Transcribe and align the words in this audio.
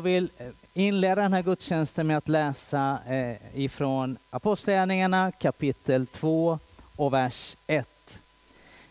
Jag 0.00 0.04
vill 0.04 0.30
eh, 0.38 0.46
inleda 0.74 1.22
den 1.22 1.32
här 1.32 1.42
gudstjänsten 1.42 2.06
med 2.06 2.16
att 2.16 2.28
läsa 2.28 2.98
eh, 3.06 3.36
ifrån 3.54 4.18
Apostlagärningarna 4.30 5.32
kapitel 5.32 6.06
2 6.06 6.58
och 6.96 7.12
vers 7.12 7.56
1. 7.66 7.88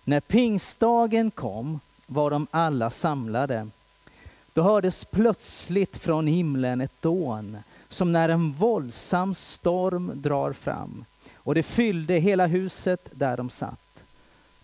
När 0.04 0.20
pingstdagen 0.20 1.32
kom 1.32 1.80
var 2.08 2.32
de 2.32 2.48
alla 2.52 2.90
samlade. 2.90 3.68
Då 4.54 4.62
hördes 4.62 5.06
plötsligt 5.06 5.98
från 5.98 6.28
himlen 6.28 6.82
ett 6.82 7.02
dån, 7.02 7.58
som 7.88 8.12
när 8.12 8.30
en 8.30 8.52
våldsam 8.52 9.36
storm 9.36 10.12
drar 10.16 10.54
fram, 10.54 11.06
och 11.36 11.56
det 11.56 11.64
fyllde 11.64 12.14
hela 12.14 12.46
huset 12.46 13.10
där 13.12 13.38
de 13.38 13.50
satt. 13.50 14.04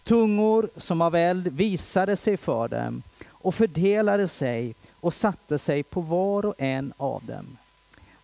Tungor 0.04 0.70
som 0.78 1.02
av 1.02 1.16
eld 1.16 1.48
visade 1.48 2.18
sig 2.18 2.38
för 2.38 2.68
dem 2.68 3.04
och 3.46 3.56
fördelade 3.56 4.28
sig 4.28 4.76
och 5.06 5.14
satte 5.14 5.60
sig 5.60 5.84
på 5.84 6.02
var 6.02 6.46
och 6.46 6.56
en 6.58 6.94
av 6.98 7.26
dem. 7.26 7.58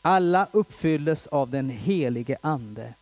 Alla 0.02 0.48
uppfylldes 0.52 1.28
av 1.28 1.50
den 1.50 1.70
helige 1.70 2.38
Ande 2.42 2.94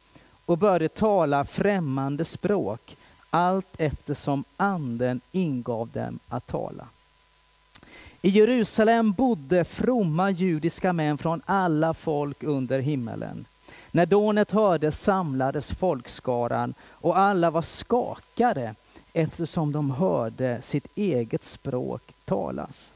och 0.46 0.58
började 0.58 0.90
tala 0.90 1.46
främmande 1.46 2.26
språk 2.26 2.98
allt 3.30 3.68
eftersom 3.78 4.44
Anden 4.58 5.22
ingav 5.32 5.90
dem 5.90 6.20
att 6.28 6.48
tala. 6.48 6.88
I 8.22 8.30
Jerusalem 8.30 9.12
bodde 9.12 9.64
fromma 9.64 10.32
judiska 10.32 10.94
män 10.94 11.18
från 11.18 11.42
alla 11.46 11.94
folk 11.94 12.44
under 12.44 12.80
himmelen. 12.80 13.46
När 13.92 14.06
dånet 14.06 14.52
hördes 14.52 15.02
samlades 15.02 15.72
folkskaran 15.72 16.74
och 16.90 17.18
alla 17.18 17.52
var 17.52 17.62
skakade 17.62 18.76
eftersom 19.14 19.72
de 19.72 19.92
hörde 19.92 20.62
sitt 20.62 20.88
eget 20.96 21.44
språk 21.44 22.02
talas. 22.26 22.96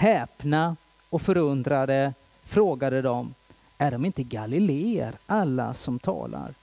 Häpna 0.00 0.76
och 1.10 1.22
förundrade 1.22 2.14
frågade 2.44 3.02
de, 3.02 3.34
är 3.78 3.90
de 3.90 4.04
inte 4.04 4.22
galileer 4.22 5.14
alla 5.26 5.74
som 5.74 5.98
talar? 5.98 6.54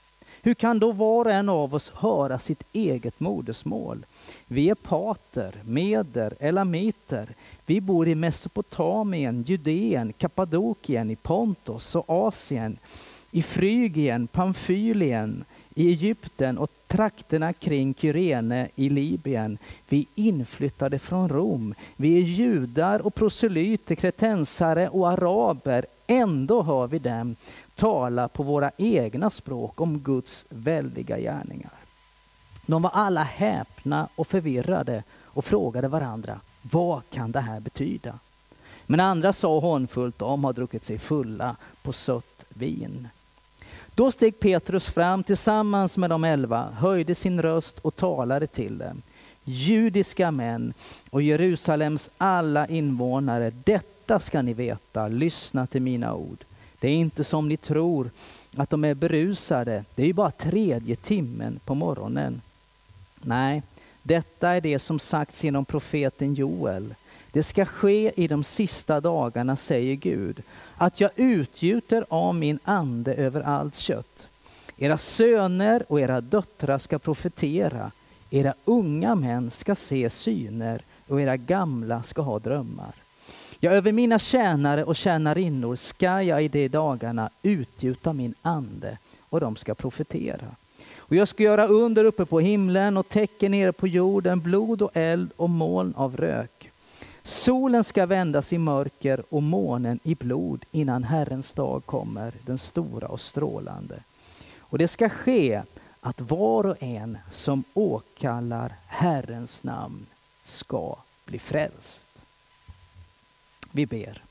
Hur 0.41 0.53
kan 0.53 0.79
då 0.79 0.91
var 0.91 1.25
och 1.25 1.31
en 1.31 1.49
av 1.49 1.75
oss 1.75 1.89
höra 1.95 2.39
sitt 2.39 2.63
eget 2.73 3.19
modersmål? 3.19 4.05
Vi 4.47 4.69
är 4.69 4.75
pater, 4.75 5.55
meder, 5.63 6.33
elamiter. 6.39 7.27
Vi 7.65 7.81
bor 7.81 8.07
i 8.07 8.15
Mesopotamien, 8.15 9.43
Judeen, 9.43 10.13
Kappadokien, 10.13 11.11
i 11.11 11.15
Pontos 11.15 11.95
och 11.95 12.09
Asien, 12.27 12.77
i 13.31 13.41
Frygien, 13.41 14.27
Pamfylien, 14.27 15.45
i 15.77 15.87
Egypten 15.87 16.57
och 16.57 16.71
trakterna 16.87 17.53
kring 17.53 17.93
Kyrene 17.93 18.67
i 18.75 18.89
Libyen. 18.89 19.57
Vi 19.89 20.07
inflyttade 20.15 20.99
från 20.99 21.29
Rom. 21.29 21.73
Vi 21.95 22.17
är 22.17 22.21
judar 22.21 22.99
och 22.99 23.15
proselyter, 23.15 23.95
kretensare 23.95 24.89
och 24.89 25.09
araber. 25.09 25.85
Ändå 26.07 26.63
hör 26.63 26.87
vi 26.87 26.99
dem 26.99 27.35
tala 27.75 28.27
på 28.27 28.43
våra 28.43 28.71
egna 28.77 29.29
språk 29.29 29.81
om 29.81 29.99
Guds 29.99 30.45
väldiga 30.49 31.19
gärningar. 31.19 31.73
De 32.65 32.81
var 32.81 32.91
alla 32.93 33.23
häpna 33.23 34.07
och 34.15 34.27
förvirrade 34.27 35.03
och 35.21 35.45
frågade 35.45 35.87
varandra, 35.87 36.39
vad 36.61 37.01
kan 37.09 37.31
det 37.31 37.39
här 37.39 37.59
betyda? 37.59 38.19
Men 38.85 38.99
andra 38.99 39.33
sa 39.33 39.59
hånfullt, 39.59 40.19
de 40.19 40.43
har 40.43 40.53
druckit 40.53 40.83
sig 40.83 40.97
fulla 40.97 41.55
på 41.83 41.93
sött 41.93 42.45
vin. 42.49 43.07
Då 43.97 44.11
steg 44.11 44.39
Petrus 44.39 44.89
fram 44.89 45.23
tillsammans 45.23 45.97
med 45.97 46.09
de 46.09 46.23
elva, 46.23 46.69
höjde 46.71 47.15
sin 47.15 47.41
röst 47.41 47.79
och 47.79 47.95
talade 47.95 48.47
till 48.47 48.77
dem. 48.77 49.01
Judiska 49.43 50.31
män 50.31 50.73
och 51.09 51.21
Jerusalems 51.21 52.09
alla 52.17 52.67
invånare, 52.67 53.51
detta 53.63 54.19
ska 54.19 54.41
ni 54.41 54.53
veta, 54.53 55.07
lyssna 55.07 55.67
till 55.67 55.81
mina 55.81 56.13
ord. 56.13 56.37
Det 56.79 56.87
är 56.87 56.93
inte 56.93 57.23
som 57.23 57.49
ni 57.49 57.57
tror 57.57 58.09
att 58.57 58.69
de 58.69 58.83
är 58.83 58.93
berusade, 58.93 59.83
det 59.95 60.01
är 60.01 60.07
ju 60.07 60.13
bara 60.13 60.31
tredje 60.31 60.95
timmen 60.95 61.59
på 61.65 61.75
morgonen. 61.75 62.41
Nej, 63.21 63.63
detta 64.03 64.49
är 64.49 64.61
det 64.61 64.79
som 64.79 64.99
sagts 64.99 65.43
genom 65.43 65.65
profeten 65.65 66.33
Joel. 66.33 66.95
Det 67.37 67.43
ska 67.43 67.65
ske 67.65 68.11
i 68.15 68.27
de 68.27 68.43
sista 68.43 69.01
dagarna, 69.01 69.55
säger 69.55 69.95
Gud, 69.95 70.43
att 70.77 71.01
jag 71.01 71.11
utgjuter 71.15 72.05
av 72.09 72.35
min 72.35 72.59
ande 72.63 73.13
över 73.13 73.41
allt 73.41 73.75
kött. 73.75 74.27
Era 74.77 74.97
söner 74.97 75.83
och 75.87 76.01
era 76.01 76.21
döttrar 76.21 76.77
ska 76.77 76.99
profetera, 76.99 77.91
era 78.29 78.53
unga 78.65 79.15
män 79.15 79.51
ska 79.51 79.75
se 79.75 80.09
syner 80.09 80.81
och 81.07 81.21
era 81.21 81.37
gamla 81.37 82.03
ska 82.03 82.21
ha 82.21 82.39
drömmar. 82.39 82.93
Ja, 83.59 83.71
över 83.71 83.91
mina 83.91 84.19
tjänare 84.19 84.83
och 84.83 84.95
tjänarinnor 84.95 85.75
ska 85.75 86.21
jag 86.21 86.43
i 86.43 86.47
de 86.47 86.67
dagarna 86.67 87.29
utgjuta 87.41 88.13
min 88.13 88.33
ande 88.41 88.97
och 89.29 89.39
de 89.39 89.55
ska 89.55 89.75
profetera. 89.75 90.55
Och 90.97 91.15
jag 91.15 91.27
ska 91.27 91.43
göra 91.43 91.67
under 91.67 92.05
uppe 92.05 92.25
på 92.25 92.39
himlen 92.39 92.97
och 92.97 93.09
tecken 93.09 93.51
nere 93.51 93.71
på 93.71 93.87
jorden, 93.87 94.41
blod 94.41 94.81
och 94.81 94.91
eld 94.93 95.31
och 95.35 95.49
moln 95.49 95.93
av 95.95 96.17
rök. 96.17 96.66
Solen 97.27 97.83
ska 97.83 98.05
vändas 98.05 98.53
i 98.53 98.57
mörker 98.57 99.23
och 99.29 99.43
månen 99.43 99.99
i 100.03 100.15
blod 100.15 100.65
innan 100.71 101.03
Herrens 101.03 101.53
dag 101.53 101.85
kommer, 101.85 102.33
den 102.45 102.57
stora 102.57 103.07
och 103.07 103.21
strålande. 103.21 104.03
Och 104.59 104.77
det 104.77 104.87
ska 104.87 105.09
ske 105.09 105.61
att 106.01 106.21
var 106.21 106.65
och 106.65 106.83
en 106.83 107.17
som 107.31 107.63
åkallar 107.73 108.75
Herrens 108.87 109.63
namn 109.63 110.05
ska 110.43 110.97
bli 111.25 111.39
frälst. 111.39 112.09
Vi 113.71 113.85
ber. 113.85 114.23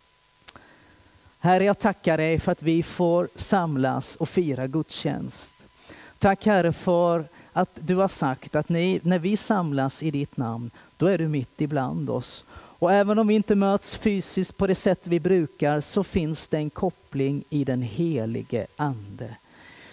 Herre, 1.39 1.65
jag 1.65 1.79
tackar 1.79 2.17
dig 2.17 2.41
för 2.41 2.53
att 2.53 2.63
vi 2.63 2.83
får 2.83 3.29
samlas 3.35 4.17
och 4.17 4.29
fira 4.29 4.67
gudstjänst. 4.67 5.55
Tack 6.19 6.47
Herre 6.47 6.73
för 6.73 7.29
att 7.53 7.71
du 7.75 7.97
har 7.97 8.09
sagt 8.09 8.55
att 8.55 8.69
ni, 8.69 9.01
när 9.03 9.19
vi 9.19 9.37
samlas 9.37 10.03
i 10.03 10.11
ditt 10.11 10.37
namn, 10.37 10.71
då 10.97 11.07
är 11.07 11.19
du 11.19 11.29
mitt 11.29 11.61
ibland 11.61 12.11
oss. 12.11 12.45
Och 12.79 12.93
även 12.93 13.19
om 13.19 13.27
vi 13.27 13.35
inte 13.35 13.55
möts 13.55 13.97
fysiskt 13.97 14.57
på 14.57 14.67
det 14.67 14.75
sätt 14.75 15.01
vi 15.03 15.21
brukar 15.21 15.81
så 15.81 16.05
finns 16.05 16.47
det 16.47 16.57
en 16.57 16.71
koppling 16.71 17.45
i 17.51 17.65
den 17.65 17.83
helige 17.83 18.67
Ande. 18.77 19.37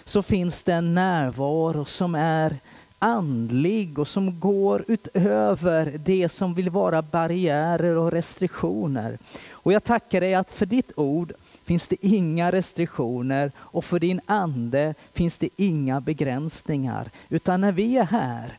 Så 0.05 0.21
finns 0.21 0.63
det 0.63 0.73
en 0.73 0.93
närvaro 0.93 1.85
som 1.85 2.15
är 2.15 2.59
andlig 3.03 3.99
och 3.99 4.07
som 4.07 4.39
går 4.39 4.85
utöver 4.87 6.01
det 6.05 6.29
som 6.29 6.53
vill 6.53 6.69
vara 6.69 7.01
barriärer 7.01 7.97
och 7.97 8.11
restriktioner. 8.11 9.17
Och 9.51 9.73
jag 9.73 9.83
tackar 9.83 10.21
dig 10.21 10.33
att 10.33 10.51
för 10.51 10.65
ditt 10.65 10.91
ord 10.95 11.33
finns 11.63 11.87
det 11.87 12.05
inga 12.05 12.51
restriktioner 12.51 13.51
och 13.57 13.85
för 13.85 13.99
din 13.99 14.21
ande 14.25 14.95
finns 15.13 15.37
det 15.37 15.49
inga 15.55 16.01
begränsningar. 16.01 17.09
Utan 17.29 17.61
när 17.61 17.71
vi 17.71 17.97
är 17.97 18.05
här 18.05 18.57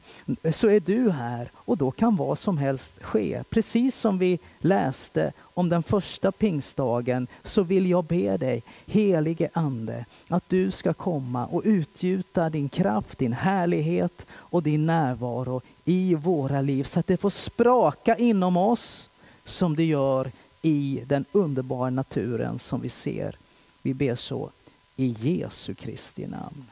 så 0.53 0.69
är 0.69 0.81
du 0.81 1.11
här 1.11 1.51
och 1.55 1.77
då 1.77 1.91
kan 1.91 2.17
vad 2.17 2.39
som 2.39 2.59
helst 2.59 3.03
ske. 3.03 3.43
Precis 3.51 3.97
som 3.97 4.19
vi 4.19 4.39
läste 4.59 5.33
om 5.55 5.69
den 5.69 5.83
första 5.83 6.33
pingstdagen 6.33 7.27
så 7.43 7.63
vill 7.63 7.91
jag 7.91 8.05
be 8.05 8.37
dig, 8.37 8.63
helige 8.87 9.49
ande, 9.53 10.05
att 10.29 10.49
du 10.49 10.71
ska 10.71 10.95
komma 10.95 11.47
och 11.47 11.63
utgjuta 11.65 12.51
din 12.51 12.69
kraft, 12.69 13.19
din 13.19 13.33
härlighet 13.33 14.27
och 14.33 14.63
din 14.63 14.87
närvaro 14.87 15.61
i 15.85 16.15
våra 16.15 16.61
liv 16.61 16.85
så 16.85 17.01
att 17.01 17.07
det 17.07 17.17
får 17.17 17.31
spraka 17.31 18.17
inom 18.17 18.57
oss 18.57 19.11
som 19.45 19.77
det 19.77 19.85
gör 19.85 20.33
i 20.63 21.03
den 21.07 21.25
underbara 21.33 21.91
naturen 21.91 22.59
som 22.59 22.81
vi 22.81 22.89
ser. 22.89 23.37
Vi 23.83 23.95
ber 23.95 24.15
så 24.15 24.51
i 24.97 25.17
Jesu 25.19 25.75
Kristi 25.75 26.27
namn. 26.27 26.65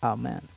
Amen. 0.00 0.48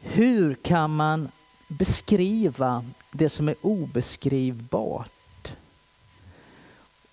Hur 0.00 0.54
kan 0.54 0.96
man 0.96 1.28
beskriva 1.68 2.84
det 3.12 3.28
som 3.28 3.48
är 3.48 3.54
obeskrivbart? 3.62 5.17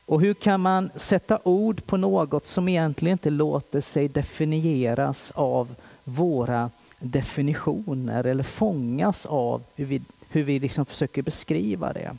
Och 0.05 0.21
hur 0.21 0.33
kan 0.33 0.61
man 0.61 0.89
sätta 0.95 1.39
ord 1.43 1.85
på 1.85 1.97
något 1.97 2.45
som 2.45 2.69
egentligen 2.69 3.11
inte 3.11 3.29
låter 3.29 3.81
sig 3.81 4.07
definieras 4.07 5.31
av 5.35 5.75
våra 6.03 6.71
definitioner 6.99 8.23
eller 8.23 8.43
fångas 8.43 9.25
av 9.25 9.63
hur 9.75 9.85
vi, 9.85 10.01
hur 10.29 10.43
vi 10.43 10.59
liksom 10.59 10.85
försöker 10.85 11.21
beskriva 11.21 11.93
det? 11.93 12.17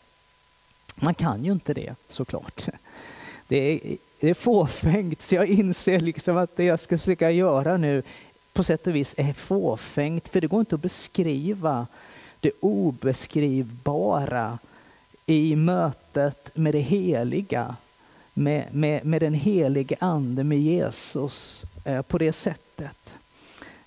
Man 0.94 1.14
kan 1.14 1.44
ju 1.44 1.52
inte 1.52 1.74
det 1.74 1.94
såklart. 2.08 2.66
det 3.48 3.56
är, 3.56 3.96
det 4.20 4.30
är 4.30 4.34
fåfängt, 4.34 5.22
så 5.22 5.34
jag 5.34 5.46
inser 5.46 6.00
liksom 6.00 6.36
att 6.36 6.56
det 6.56 6.64
jag 6.64 6.80
ska 6.80 6.98
försöka 6.98 7.30
göra 7.30 7.76
nu 7.76 8.02
på 8.52 8.62
sätt 8.62 8.86
och 8.86 8.94
vis 8.94 9.14
är 9.16 9.32
fåfängt, 9.32 10.28
för 10.28 10.40
det 10.40 10.46
går 10.46 10.60
inte 10.60 10.74
att 10.74 10.82
beskriva 10.82 11.86
det 12.40 12.50
obeskrivbara 12.60 14.58
i 15.26 15.56
mötet 15.56 16.50
med 16.54 16.74
det 16.74 16.80
heliga, 16.80 17.76
med, 18.34 18.74
med, 18.74 19.04
med 19.04 19.22
den 19.22 19.34
helige 19.34 19.96
ande, 20.00 20.44
med 20.44 20.60
Jesus 20.60 21.64
eh, 21.84 22.02
på 22.02 22.18
det 22.18 22.32
sättet. 22.32 23.14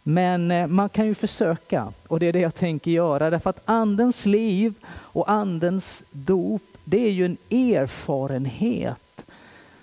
Men 0.04 0.52
eh, 0.52 0.68
man 0.68 0.90
kan 0.90 1.06
ju 1.06 1.16
försöka 1.16 1.94
och 2.08 2.20
det 2.20 2.26
är 2.26 2.34
det 2.34 2.40
jag 2.40 2.56
tänker 2.56 2.92
göra 2.92 3.30
därför 3.30 3.50
att 3.50 3.62
andens 3.66 4.26
liv 4.26 4.74
och 4.88 5.32
andens 5.32 6.04
dop 6.12 6.62
det 6.84 7.08
är 7.08 7.12
ju 7.12 7.26
en 7.26 7.38
erfarenhet 7.50 9.26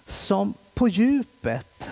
som 0.06 0.54
på 0.74 0.88
djupet 0.88 1.90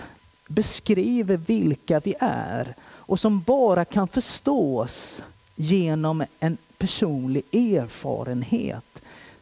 beskriver 0.49 1.37
vilka 1.37 2.00
vi 2.00 2.14
är 2.20 2.75
och 2.82 3.20
som 3.20 3.40
bara 3.40 3.84
kan 3.84 4.08
förstås 4.08 5.22
genom 5.56 6.25
en 6.40 6.56
personlig 6.78 7.43
erfarenhet 7.52 8.84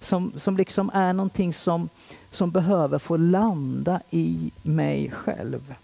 som, 0.05 0.33
som 0.37 0.57
liksom 0.57 0.91
är 0.95 1.13
någonting 1.13 1.53
som, 1.53 1.89
som 2.31 2.51
behöver 2.51 2.99
få 2.99 3.17
landa 3.17 4.01
i 4.11 4.51
mig 4.63 5.11
själv. 5.11 5.75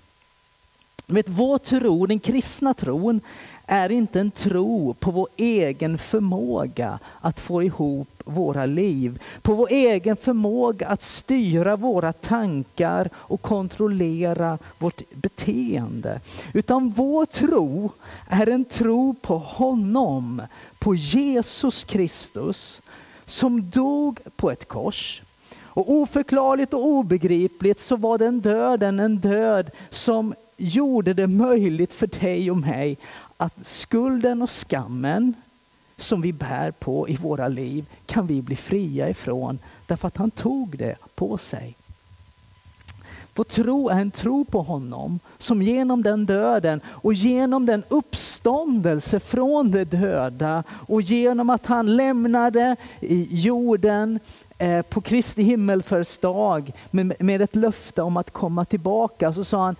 Vet, 1.10 1.28
vår 1.28 1.58
tro, 1.58 2.06
den 2.06 2.20
kristna 2.20 2.74
tron, 2.74 3.20
är 3.66 3.92
inte 3.92 4.20
en 4.20 4.30
tro 4.30 4.94
på 4.94 5.10
vår 5.10 5.28
egen 5.36 5.98
förmåga 5.98 6.98
att 7.20 7.40
få 7.40 7.62
ihop 7.62 8.08
våra 8.24 8.66
liv, 8.66 9.22
på 9.42 9.54
vår 9.54 9.68
egen 9.70 10.16
förmåga 10.16 10.86
att 10.86 11.02
styra 11.02 11.76
våra 11.76 12.12
tankar 12.12 13.10
och 13.14 13.42
kontrollera 13.42 14.58
vårt 14.78 15.02
beteende. 15.10 16.20
Utan 16.52 16.90
vår 16.90 17.26
tro 17.26 17.90
är 18.28 18.48
en 18.48 18.64
tro 18.64 19.14
på 19.14 19.38
honom, 19.38 20.42
på 20.78 20.94
Jesus 20.94 21.84
Kristus, 21.84 22.82
som 23.28 23.70
dog 23.70 24.20
på 24.36 24.50
ett 24.50 24.68
kors. 24.68 25.22
Och 25.60 25.90
oförklarligt 25.92 26.74
och 26.74 26.86
obegripligt 26.86 27.80
så 27.80 27.96
var 27.96 28.18
den 28.18 28.40
döden 28.40 29.00
en 29.00 29.18
död 29.18 29.70
som 29.90 30.34
gjorde 30.56 31.14
det 31.14 31.26
möjligt 31.26 31.92
för 31.92 32.06
dig 32.06 32.50
och 32.50 32.56
mig 32.56 32.98
att 33.36 33.66
skulden 33.66 34.42
och 34.42 34.50
skammen 34.50 35.34
som 35.96 36.20
vi 36.20 36.32
bär 36.32 36.70
på 36.70 37.08
i 37.08 37.16
våra 37.16 37.48
liv 37.48 37.86
kan 38.06 38.26
vi 38.26 38.42
bli 38.42 38.56
fria 38.56 39.08
ifrån 39.08 39.58
därför 39.86 40.08
att 40.08 40.16
han 40.16 40.30
tog 40.30 40.78
det 40.78 40.96
på 41.14 41.38
sig. 41.38 41.76
Vår 43.38 43.44
tro 43.44 43.88
är 43.88 44.00
en 44.00 44.10
tro 44.10 44.44
på 44.44 44.62
honom 44.62 45.20
som 45.38 45.62
genom 45.62 46.02
den 46.02 46.26
döden 46.26 46.80
och 46.86 47.14
genom 47.14 47.66
den 47.66 47.82
uppståndelse 47.88 49.20
från 49.20 49.70
de 49.70 49.84
döda 49.84 50.64
och 50.70 51.02
genom 51.02 51.50
att 51.50 51.66
han 51.66 51.96
lämnade 51.96 52.76
jorden 53.30 54.20
eh, 54.58 54.82
på 54.82 55.00
Kristi 55.00 55.42
himmelfärdsdag 55.42 56.72
med 57.18 57.42
ett 57.42 57.56
löfte 57.56 58.02
om 58.02 58.16
att 58.16 58.30
komma 58.30 58.64
tillbaka 58.64 59.32
så 59.32 59.44
sa 59.44 59.64
han 59.64 59.76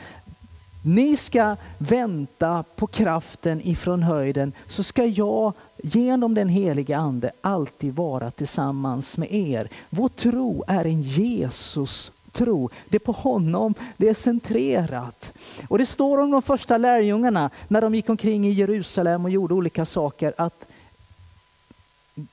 ni 0.84 1.16
ska 1.16 1.56
vänta 1.78 2.64
på 2.76 2.86
kraften 2.86 3.60
ifrån 3.64 4.02
höjden 4.02 4.52
så 4.68 4.82
ska 4.82 5.04
jag 5.04 5.52
genom 5.82 6.34
den 6.34 6.48
helige 6.48 6.96
ande 6.96 7.30
alltid 7.40 7.94
vara 7.94 8.30
tillsammans 8.30 9.18
med 9.18 9.32
er. 9.32 9.68
Vår 9.90 10.08
tro 10.08 10.64
är 10.66 10.84
en 10.84 11.02
Jesus 11.02 12.12
tro. 12.32 12.70
Det 12.88 12.96
är 12.96 12.98
på 12.98 13.12
honom 13.12 13.74
det 13.96 14.08
är 14.08 14.14
centrerat. 14.14 15.32
Och 15.68 15.78
det 15.78 15.86
står 15.86 16.18
om 16.18 16.30
de 16.30 16.42
första 16.42 16.76
lärjungarna 16.78 17.50
när 17.68 17.80
de 17.80 17.94
gick 17.94 18.08
omkring 18.08 18.46
i 18.46 18.50
Jerusalem 18.50 19.24
och 19.24 19.30
gjorde 19.30 19.54
olika 19.54 19.84
saker 19.84 20.34
att 20.36 20.66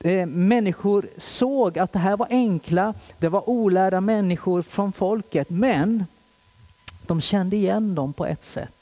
eh, 0.00 0.26
människor 0.26 1.08
såg 1.16 1.78
att 1.78 1.92
det 1.92 1.98
här 1.98 2.16
var 2.16 2.26
enkla, 2.30 2.94
det 3.18 3.28
var 3.28 3.48
olärda 3.48 4.00
människor 4.00 4.62
från 4.62 4.92
folket 4.92 5.50
men 5.50 6.04
de 7.06 7.20
kände 7.20 7.56
igen 7.56 7.94
dem 7.94 8.12
på 8.12 8.26
ett 8.26 8.44
sätt. 8.44 8.72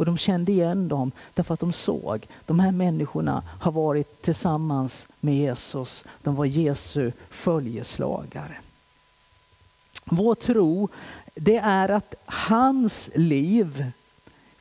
Och 0.00 0.04
de 0.04 0.18
kände 0.18 0.52
igen 0.52 0.88
dem 0.88 1.12
därför 1.34 1.54
att 1.54 1.60
de 1.60 1.72
såg 1.72 2.26
de 2.46 2.60
här 2.60 2.72
människorna 2.72 3.42
har 3.60 3.72
varit 3.72 4.22
tillsammans 4.22 5.08
med 5.20 5.34
Jesus. 5.34 6.04
De 6.22 6.34
var 6.34 6.44
Jesu 6.44 7.12
följeslagare. 7.30 8.56
Vår 10.04 10.34
tro, 10.34 10.88
det 11.34 11.56
är 11.56 11.88
att 11.88 12.14
hans 12.26 13.10
liv, 13.14 13.84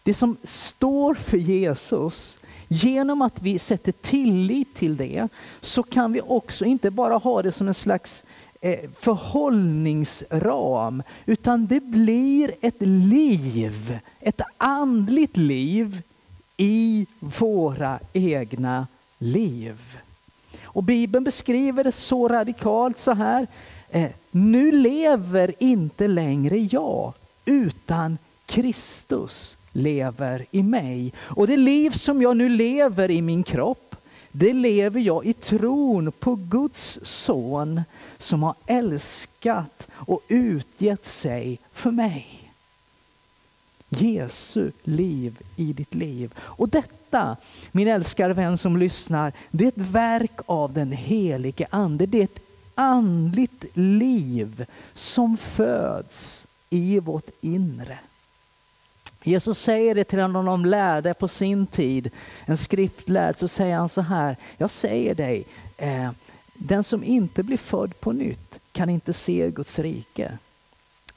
det 0.04 0.14
som 0.14 0.38
står 0.44 1.14
för 1.14 1.38
Jesus, 1.38 2.40
genom 2.68 3.22
att 3.22 3.42
vi 3.42 3.60
sätter 3.60 3.92
tillit 3.92 4.76
till 4.76 4.98
det 4.98 5.28
så 5.62 5.84
kan 5.84 6.14
vi 6.14 6.22
också 6.22 6.66
inte 6.66 6.92
bara 6.92 7.18
ha 7.18 7.42
det 7.42 7.52
som 7.52 7.68
en 7.68 7.74
slags 7.74 8.26
eh, 8.62 8.90
förhållningsram, 9.00 11.04
utan 11.26 11.68
det 11.68 11.80
blir 11.80 12.52
ett 12.62 12.82
liv, 12.82 14.00
ett 14.20 14.42
andligt 14.58 15.38
liv 15.38 16.02
i 16.58 17.08
våra 17.20 18.00
egna 18.14 18.88
liv. 19.18 20.00
Och 20.64 20.84
Bibeln 20.84 21.24
beskriver 21.24 21.84
det 21.84 21.92
så 21.92 22.28
radikalt 22.28 23.00
så 23.00 23.14
här. 23.14 23.48
Eh, 23.92 24.10
nu 24.32 24.72
lever 24.72 25.54
inte 25.60 26.08
längre 26.08 26.58
jag, 26.58 27.14
utan 27.46 28.18
Kristus 28.46 29.58
lever 29.72 30.46
i 30.52 30.64
mig. 30.64 31.14
Och 31.18 31.48
det 31.48 31.58
liv 31.58 31.92
som 31.92 32.22
jag 32.22 32.38
nu 32.38 32.50
lever 32.50 33.12
i 33.12 33.22
min 33.22 33.44
kropp, 33.44 33.96
det 34.32 34.54
lever 34.54 35.00
jag 35.00 35.26
i 35.26 35.34
tron 35.34 36.12
på 36.12 36.36
Guds 36.36 37.00
son 37.04 37.82
som 38.18 38.44
har 38.44 38.56
älskat 38.66 39.88
och 39.92 40.22
utgett 40.28 41.06
sig 41.06 41.60
för 41.74 41.92
mig. 41.92 42.52
Jesu 43.90 44.72
liv 44.84 45.40
i 45.56 45.74
ditt 45.74 45.96
liv. 45.96 46.34
Och 46.38 46.70
detta, 46.70 47.38
min 47.72 47.88
älskade 47.88 48.34
vän 48.34 48.58
som 48.58 48.78
lyssnar, 48.78 49.34
det 49.52 49.64
är 49.64 49.68
ett 49.68 49.78
verk 49.78 50.40
av 50.46 50.74
den 50.74 50.92
helige 50.92 51.68
ande. 51.70 52.06
Det 52.06 52.20
är 52.20 52.24
ett 52.24 52.49
andligt 52.80 53.66
liv 53.74 54.66
som 54.94 55.38
föds 55.38 56.48
i 56.70 57.00
vårt 57.00 57.30
inre. 57.42 58.00
Jesus 59.24 59.60
säger 59.60 59.96
det 59.96 60.04
till 60.04 60.20
en 60.20 60.36
av 60.36 60.46
de 60.46 60.66
lärde 60.66 61.14
på 61.14 61.28
sin 61.28 61.68
tid, 61.68 62.12
en 62.46 62.58
skriftlärd, 62.58 63.38
så 63.38 63.48
säger 63.48 63.76
han 63.76 63.90
så 63.90 64.02
här, 64.02 64.38
jag 64.58 64.70
säger 64.70 65.16
dig, 65.16 65.46
eh, 65.78 66.12
den 66.54 66.84
som 66.84 67.04
inte 67.04 67.44
blir 67.44 67.58
född 67.58 68.00
på 68.00 68.12
nytt 68.12 68.60
kan 68.72 68.90
inte 68.90 69.14
se 69.14 69.52
Guds 69.52 69.80
rike. 69.80 70.38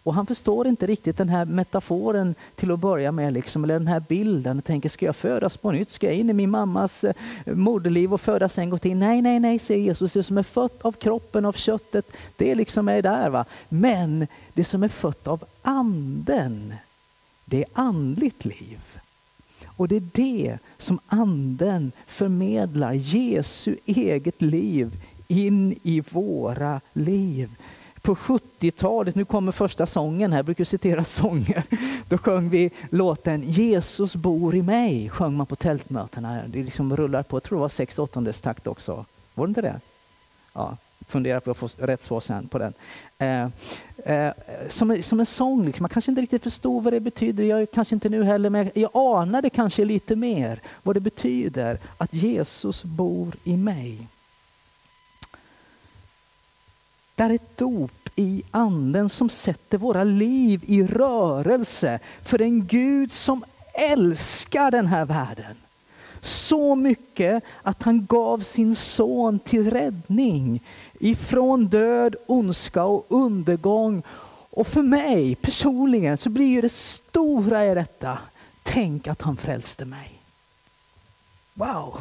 Och 0.03 0.15
han 0.15 0.27
förstår 0.27 0.67
inte 0.67 0.87
riktigt 0.87 1.17
den 1.17 1.29
här 1.29 1.45
metaforen 1.45 2.35
till 2.55 2.71
att 2.71 2.79
börja 2.79 3.13
med, 3.13 3.33
liksom, 3.33 3.65
eller 3.65 3.79
den 3.79 3.89
här 3.89 4.03
bilden. 4.09 4.59
Och 4.59 4.65
tänker, 4.65 4.89
ska 4.89 5.07
jag 5.07 5.17
födas 5.17 5.57
på 5.57 5.71
nytt? 5.71 5.91
Ska 5.91 6.07
jag 6.07 6.17
in 6.17 6.31
i 6.31 6.33
min 6.33 6.51
mammas 6.51 7.05
eh, 7.05 7.15
moderliv 7.47 8.15
och 8.15 8.21
födas 8.21 8.59
en 8.59 8.71
gång 8.71 8.79
till? 8.79 8.97
Nej, 8.97 9.23
nej, 9.23 9.41
nej, 9.41 9.59
säger 9.59 9.85
Jesus. 9.85 10.13
Det 10.13 10.23
som 10.23 10.39
är 10.39 10.43
fött 10.43 10.83
av 10.83 10.93
kroppen, 10.93 11.45
av 11.45 11.53
köttet, 11.53 12.13
det 12.37 12.55
liksom 12.55 12.89
är 12.89 13.03
där. 13.03 13.31
Va? 13.31 13.45
Men 13.69 14.27
det 14.55 14.65
som 14.65 14.83
är 14.83 14.89
fött 14.89 15.27
av 15.27 15.45
anden, 15.63 16.75
det 17.45 17.59
är 17.59 17.69
andligt 17.73 18.45
liv. 18.45 18.79
Och 19.77 19.89
det 19.89 19.97
är 19.97 20.09
det 20.13 20.59
som 20.79 20.99
anden 21.07 21.93
förmedlar, 22.07 22.93
Jesu 22.93 23.77
eget 23.85 24.43
liv 24.43 24.97
in 25.29 25.79
i 25.83 26.01
våra 26.11 26.81
liv. 26.93 27.51
På 28.03 28.15
70-talet, 28.15 29.15
nu 29.15 29.25
kommer 29.25 29.53
första 29.53 29.87
sången 29.87 30.33
här, 30.33 30.39
jag 30.39 30.45
brukar 30.47 30.65
citera 30.65 31.05
sånger. 31.21 31.63
Då 32.09 32.19
sjöng 32.19 32.49
vi 32.49 32.71
låten 32.91 33.43
Jesus 33.43 34.17
bor 34.17 34.55
i 34.55 34.63
mig, 34.63 35.11
sjöng 35.11 35.35
man 35.35 35.47
på 35.47 35.57
tältmötena. 35.57 36.43
Det 36.47 36.63
liksom 36.63 36.97
rullar 36.97 37.23
på, 37.23 37.37
jag 37.37 37.43
tror 37.43 37.59
det 37.59 37.61
var 37.61 37.69
6 37.69 37.99
8 37.99 38.33
takt 38.33 38.67
också. 38.67 39.05
Var 39.35 39.47
det 39.47 39.51
inte 39.51 39.63
det? 39.63 39.81
Ja, 40.53 40.77
fundera 41.09 41.41
på 41.41 41.51
att 41.51 41.57
få 41.57 41.69
rätt 41.79 42.03
svar 42.03 42.21
sen 42.21 42.49
på 42.49 42.59
den. 42.59 42.75
Eh, 43.19 43.49
eh, 44.15 44.33
som, 44.69 45.03
som 45.03 45.21
en 45.21 45.27
sång, 45.27 45.65
liksom. 45.67 45.83
man 45.83 45.91
kanske 45.91 46.11
inte 46.11 46.23
riktigt 46.23 46.43
förstod 46.43 46.85
vad 46.85 46.93
det 46.93 47.01
betyder, 47.01 47.45
jag 47.45 47.71
kanske 47.71 47.95
inte 47.95 48.09
nu 48.09 48.25
heller, 48.25 48.51
men 48.51 48.71
jag 48.75 48.91
anade 48.95 49.51
kanske 49.51 49.85
lite 49.85 50.17
mer 50.17 50.61
vad 50.83 50.97
det 50.97 51.01
betyder 51.01 51.79
att 51.99 52.15
Jesus 52.15 52.85
bor 52.85 53.33
i 53.45 53.57
mig. 53.57 54.09
Det 57.15 57.23
är 57.23 57.31
ett 57.31 57.57
dop 57.59 58.09
i 58.17 58.43
anden 58.51 59.09
som 59.09 59.29
sätter 59.29 59.79
våra 59.79 60.05
liv 60.05 60.65
i 60.67 60.83
rörelse 60.83 61.99
för 62.23 62.43
en 62.43 62.67
Gud 62.67 63.13
som 63.13 63.45
älskar 63.75 64.71
den 64.71 64.87
här 64.87 65.05
världen. 65.05 65.57
Så 66.21 66.75
mycket 66.75 67.45
att 67.63 67.83
han 67.83 68.07
gav 68.07 68.41
sin 68.41 68.75
son 68.75 69.39
till 69.39 69.71
räddning 69.71 70.63
ifrån 71.01 71.67
död, 71.67 72.17
ondska 72.27 72.85
och 72.85 73.07
undergång 73.09 74.03
Och 74.55 74.67
för 74.67 74.83
mig 74.83 75.35
personligen 75.35 76.19
så 76.19 76.31
blir 76.31 76.47
ju 76.47 76.61
det 76.61 76.73
stora 76.73 77.67
i 77.67 77.75
detta, 77.75 78.19
tänk 78.63 79.07
att 79.07 79.23
han 79.23 79.37
frälste 79.37 79.85
mig. 79.85 80.23
Wow! 81.55 82.01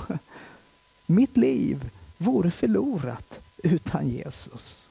Mitt 1.06 1.38
liv 1.38 1.90
vore 2.18 2.52
förlorat 2.52 3.40
utan 3.64 4.10
Jesus. 4.10 4.88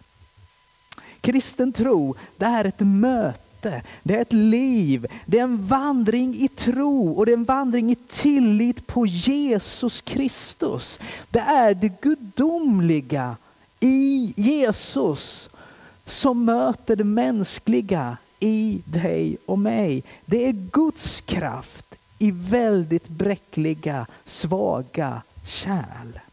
Kristen 1.20 1.72
tro, 1.72 2.14
det 2.36 2.44
är 2.44 2.64
ett 2.64 2.80
möte, 2.80 3.82
det 4.02 4.16
är 4.16 4.22
ett 4.22 4.32
liv, 4.32 5.06
det 5.26 5.38
är 5.38 5.42
en 5.42 5.66
vandring 5.66 6.34
i 6.34 6.48
tro 6.48 7.12
och 7.12 7.26
det 7.26 7.32
är 7.32 7.36
en 7.36 7.44
vandring 7.44 7.90
i 7.90 7.94
tillit 7.94 8.86
på 8.86 9.06
Jesus 9.06 10.00
Kristus. 10.00 11.00
Det 11.30 11.40
är 11.40 11.74
det 11.74 12.00
gudomliga 12.00 13.36
i 13.80 14.34
Jesus 14.36 15.50
som 16.04 16.44
möter 16.44 16.96
det 16.96 17.04
mänskliga 17.04 18.16
i 18.40 18.82
dig 18.84 19.36
och 19.46 19.58
mig. 19.58 20.04
Det 20.26 20.48
är 20.48 20.52
Guds 20.52 21.20
kraft 21.20 21.86
i 22.18 22.30
väldigt 22.30 23.08
bräckliga, 23.08 24.06
svaga 24.24 25.22
kärl. 25.46 26.29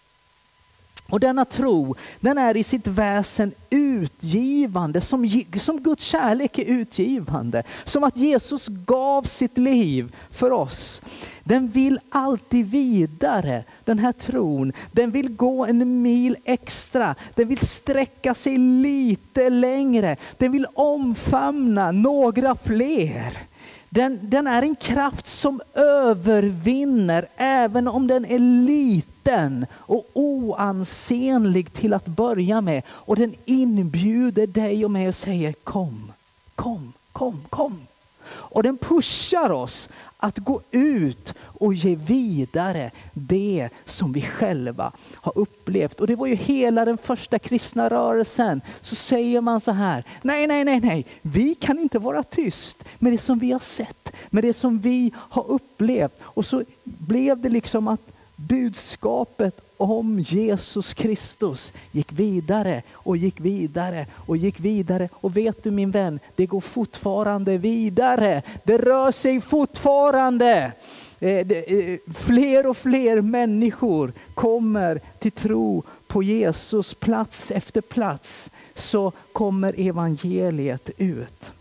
Och 1.10 1.20
denna 1.20 1.46
tro, 1.46 1.96
den 2.20 2.38
är 2.38 2.58
i 2.58 2.64
sitt 2.64 2.88
väsen 2.88 3.52
utgivande, 3.70 5.02
som, 5.02 5.44
som 5.60 5.82
Guds 5.82 6.04
kärlek 6.04 6.58
är 6.58 6.66
utgivande. 6.66 7.64
Som 7.84 8.04
att 8.04 8.18
Jesus 8.18 8.68
gav 8.68 9.24
sitt 9.24 9.58
liv 9.58 10.16
för 10.32 10.52
oss. 10.52 11.02
Den 11.44 11.68
vill 11.68 12.00
alltid 12.10 12.66
vidare, 12.72 13.64
den 13.86 14.00
här 14.00 14.12
tron. 14.12 14.74
Den 14.92 15.12
vill 15.12 15.30
gå 15.30 15.66
en 15.66 16.02
mil 16.02 16.36
extra. 16.44 17.16
Den 17.36 17.48
vill 17.48 17.68
sträcka 17.68 18.34
sig 18.34 18.58
lite 18.58 19.50
längre. 19.50 20.16
Den 20.38 20.52
vill 20.52 20.66
omfamna 20.74 21.92
några 21.92 22.56
fler. 22.56 23.47
Den, 23.90 24.20
den 24.30 24.48
är 24.48 24.62
en 24.62 24.76
kraft 24.76 25.28
som 25.28 25.62
övervinner 25.74 27.28
även 27.38 27.88
om 27.88 28.08
den 28.08 28.26
är 28.26 28.40
liten 28.40 29.66
och 29.74 30.10
oansenlig 30.14 31.74
till 31.74 31.94
att 31.94 32.06
börja 32.06 32.62
med. 32.62 32.84
Och 32.90 33.16
den 33.16 33.36
inbjuder 33.46 34.48
dig 34.48 34.86
och 34.86 34.92
mig 34.92 35.08
och 35.08 35.16
säger 35.16 35.54
kom, 35.54 36.12
kom, 36.56 36.94
kom, 37.12 37.44
kom. 37.50 37.88
Och 38.30 38.64
den 38.64 38.78
pushar 38.78 39.50
oss 39.50 39.90
att 40.18 40.38
gå 40.38 40.62
ut 40.72 41.34
och 41.40 41.74
ge 41.74 41.96
vidare 41.96 42.92
det 43.14 43.70
som 43.86 44.14
vi 44.14 44.22
själva 44.22 44.92
har 45.16 45.38
upplevt. 45.38 46.00
Och 46.00 46.08
det 46.08 46.16
var 46.16 46.28
ju 46.28 46.36
hela 46.36 46.86
den 46.86 46.98
första 46.98 47.40
kristna 47.40 47.90
rörelsen. 47.90 48.62
Så 48.82 48.96
säger 48.96 49.42
man 49.42 49.62
så 49.62 49.72
här, 49.72 50.04
nej, 50.22 50.48
nej, 50.48 50.64
nej, 50.64 50.80
nej, 50.80 51.06
vi 51.22 51.56
kan 51.56 51.80
inte 51.80 52.00
vara 52.00 52.24
tyst 52.24 52.84
med 53.00 53.14
det 53.14 53.18
som 53.18 53.40
vi 53.40 53.52
har 53.52 53.60
sett, 53.60 54.14
med 54.30 54.44
det 54.44 54.54
som 54.54 54.80
vi 54.80 55.12
har 55.16 55.52
upplevt. 55.52 56.14
Och 56.22 56.46
så 56.46 56.64
blev 56.84 57.42
det 57.42 57.50
liksom 57.50 57.88
att 57.88 58.02
budskapet 58.36 59.67
om 59.78 60.20
Jesus 60.20 60.94
Kristus 60.94 61.74
gick 61.92 62.12
vidare 62.12 62.84
och 62.94 63.18
gick 63.18 63.40
vidare 63.40 64.06
och 64.14 64.38
gick 64.38 64.60
vidare. 64.60 65.10
Och 65.14 65.38
vet 65.38 65.64
du 65.64 65.72
min 65.72 65.92
vän, 65.92 66.20
det 66.36 66.46
går 66.46 66.62
fortfarande 66.62 67.58
vidare. 67.58 68.42
Det 68.64 68.78
rör 68.78 69.12
sig 69.12 69.42
fortfarande. 69.42 70.72
Eh, 71.20 71.38
eh, 71.38 72.00
fler 72.14 72.68
och 72.68 72.78
fler 72.78 73.22
människor 73.22 74.14
kommer 74.34 75.02
till 75.20 75.32
tro 75.32 75.84
på 76.08 76.24
Jesus 76.24 76.94
plats 76.94 77.52
efter 77.52 77.82
plats. 77.82 78.50
Så 78.76 79.12
kommer 79.34 79.74
evangeliet 79.78 80.90
ut. 80.98 81.52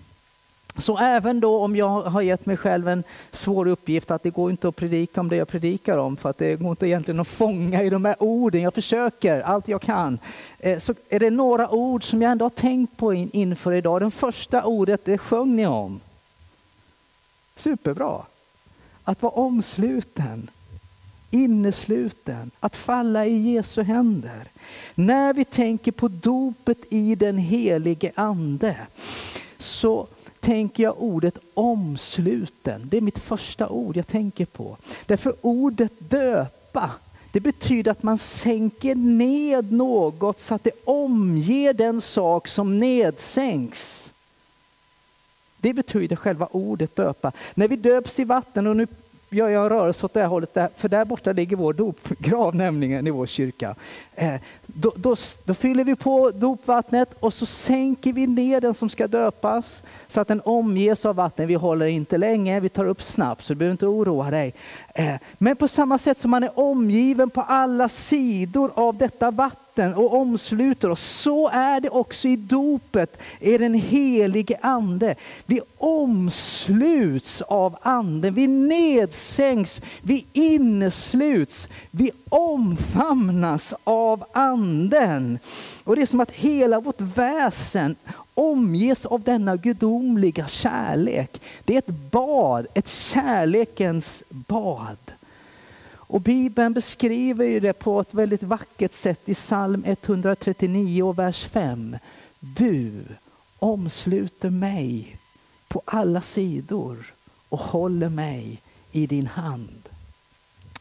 Så 0.78 0.98
även 0.98 1.40
då 1.40 1.58
om 1.58 1.76
jag 1.76 2.00
har 2.00 2.22
gett 2.22 2.46
mig 2.46 2.56
själv 2.56 2.88
en 2.88 3.04
svår 3.32 3.66
uppgift 3.66 4.10
att 4.10 4.22
det 4.22 4.30
går 4.30 4.50
inte 4.50 4.68
att 4.68 4.76
predika 4.76 5.20
om 5.20 5.28
det 5.28 5.36
jag 5.36 5.48
predikar 5.48 5.98
om 5.98 6.16
för 6.16 6.30
att 6.30 6.38
det 6.38 6.56
går 6.56 6.70
inte 6.70 6.86
egentligen 6.86 7.20
att 7.20 7.28
fånga 7.28 7.82
i 7.82 7.90
de 7.90 8.04
här 8.04 8.16
orden. 8.18 8.62
Jag 8.62 8.74
försöker 8.74 9.40
allt 9.40 9.68
jag 9.68 9.82
kan. 9.82 10.18
Eh, 10.58 10.78
så 10.78 10.94
är 11.08 11.20
det 11.20 11.30
några 11.30 11.70
ord 11.70 12.04
som 12.04 12.22
jag 12.22 12.32
ändå 12.32 12.44
har 12.44 12.50
tänkt 12.50 12.96
på 12.96 13.14
inför 13.14 13.72
idag. 13.72 14.00
Det 14.00 14.10
första 14.10 14.64
ordet, 14.64 15.04
det 15.04 15.18
sjöng 15.18 15.56
ni 15.56 15.66
om. 15.66 16.00
Superbra. 17.56 18.22
Att 19.04 19.22
vara 19.22 19.32
omsluten, 19.32 20.50
innesluten, 21.30 22.50
att 22.60 22.76
falla 22.76 23.26
i 23.26 23.52
Jesu 23.52 23.82
händer. 23.82 24.48
När 24.94 25.34
vi 25.34 25.44
tänker 25.44 25.92
på 25.92 26.08
dopet 26.08 26.78
i 26.90 27.14
den 27.14 27.38
helige 27.38 28.12
ande 28.14 28.76
så 29.58 30.06
tänker 30.46 30.82
jag 30.82 31.02
ordet 31.02 31.38
omsluten. 31.54 32.88
Det 32.88 32.96
är 32.96 33.00
mitt 33.00 33.18
första 33.18 33.68
ord 33.68 33.96
jag 33.96 34.06
tänker 34.06 34.44
på. 34.44 34.76
Därför 35.06 35.34
ordet 35.40 35.92
döpa, 35.98 36.90
det 37.32 37.40
betyder 37.40 37.90
att 37.90 38.02
man 38.02 38.18
sänker 38.18 38.94
ned 38.94 39.72
något 39.72 40.40
så 40.40 40.54
att 40.54 40.64
det 40.64 40.84
omger 40.84 41.72
den 41.72 42.00
sak 42.00 42.48
som 42.48 42.78
nedsänks. 42.78 44.12
Det 45.58 45.72
betyder 45.72 46.16
själva 46.16 46.48
ordet 46.50 46.96
döpa. 46.96 47.32
När 47.54 47.68
vi 47.68 47.76
döps 47.76 48.20
i 48.20 48.24
vatten, 48.24 48.66
och 48.66 48.76
nu 48.76 48.86
gör 49.30 49.48
jag 49.48 49.62
en 49.62 49.68
rörelse 49.68 50.06
åt 50.06 50.14
det 50.14 50.20
här 50.20 50.28
hållet, 50.28 50.54
där, 50.54 50.68
för 50.76 50.88
där 50.88 51.04
borta 51.04 51.32
ligger 51.32 51.56
vår 51.56 51.72
dopgrav 51.72 52.54
nämligen 52.54 53.06
i 53.06 53.10
vår 53.10 53.26
kyrka. 53.26 53.74
Eh, 54.14 54.34
då, 54.66 54.92
då, 54.96 55.16
då, 55.44 55.54
fyller 55.54 55.84
vi 55.84 55.96
på 55.96 56.30
dopvattnet 56.30 57.08
och 57.20 57.34
så 57.34 57.46
sänker 57.46 58.12
vi 58.12 58.26
ner 58.26 58.60
den 58.60 58.74
som 58.74 58.88
ska 58.88 59.06
döpas 59.06 59.82
så 60.08 60.20
att 60.20 60.28
den 60.28 60.40
omges 60.44 61.06
av 61.06 61.16
vatten. 61.16 61.48
Vi 61.48 61.54
håller 61.54 61.86
inte 61.86 62.18
länge, 62.18 62.60
vi 62.60 62.68
tar 62.68 62.84
upp 62.84 63.02
snabbt 63.02 63.44
så 63.44 63.52
du 63.52 63.58
behöver 63.58 63.72
inte 63.72 63.86
oroa 63.86 64.30
dig. 64.30 64.54
Eh, 64.94 65.14
men 65.38 65.56
på 65.56 65.68
samma 65.68 65.98
sätt 65.98 66.18
som 66.18 66.30
man 66.30 66.42
är 66.42 66.58
omgiven 66.58 67.30
på 67.30 67.40
alla 67.40 67.88
sidor 67.88 68.72
av 68.74 68.96
detta 68.96 69.30
vatten 69.30 69.65
och 69.78 70.14
omsluter 70.14 70.90
oss, 70.90 71.00
så 71.00 71.48
är 71.48 71.80
det 71.80 71.88
också 71.88 72.28
i 72.28 72.36
dopet, 72.36 73.18
är 73.40 73.58
den 73.58 73.74
helige 73.74 74.58
ande. 74.62 75.14
Vi 75.46 75.60
omsluts 75.78 77.42
av 77.42 77.76
anden, 77.82 78.34
vi 78.34 78.46
nedsänks, 78.46 79.80
vi 80.02 80.26
innesluts, 80.32 81.68
vi 81.90 82.10
omfamnas 82.28 83.74
av 83.84 84.24
anden. 84.32 85.38
Och 85.84 85.96
det 85.96 86.02
är 86.02 86.06
som 86.06 86.20
att 86.20 86.30
hela 86.30 86.80
vårt 86.80 87.00
väsen 87.00 87.96
omges 88.34 89.06
av 89.06 89.22
denna 89.22 89.56
gudomliga 89.56 90.46
kärlek. 90.46 91.40
Det 91.64 91.74
är 91.74 91.78
ett 91.78 92.10
bad, 92.10 92.66
ett 92.74 92.88
kärlekens 92.88 94.22
bad. 94.28 95.15
Och 96.08 96.20
Bibeln 96.20 96.72
beskriver 96.72 97.60
det 97.60 97.72
på 97.72 98.00
ett 98.00 98.14
väldigt 98.14 98.42
vackert 98.42 98.94
sätt 98.94 99.28
i 99.28 99.34
psalm 99.34 99.84
139 99.86 101.02
och 101.02 101.18
vers 101.18 101.44
5. 101.44 101.96
Du 102.40 103.04
omsluter 103.58 104.50
mig 104.50 105.18
på 105.68 105.82
alla 105.84 106.20
sidor 106.20 107.14
och 107.48 107.58
håller 107.58 108.08
mig 108.08 108.62
i 108.92 109.06
din 109.06 109.26
hand. 109.26 109.88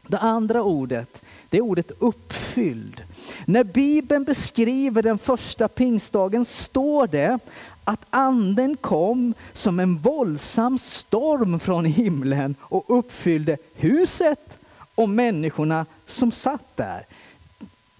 Det 0.06 0.18
andra 0.18 0.62
ordet, 0.62 1.22
det 1.50 1.56
är 1.56 1.60
ordet 1.60 1.90
uppfylld. 1.98 3.02
När 3.44 3.64
Bibeln 3.64 4.24
beskriver 4.24 5.02
den 5.02 5.18
första 5.18 5.68
pingstdagen 5.68 6.44
står 6.44 7.06
det 7.06 7.38
att 7.84 8.06
anden 8.10 8.76
kom 8.76 9.34
som 9.52 9.80
en 9.80 9.98
våldsam 9.98 10.78
storm 10.78 11.60
från 11.60 11.84
himlen 11.84 12.54
och 12.60 12.98
uppfyllde 12.98 13.56
huset 13.74 14.58
och 14.96 15.08
människorna 15.08 15.86
som 16.06 16.32
satt 16.32 16.76
där. 16.76 17.06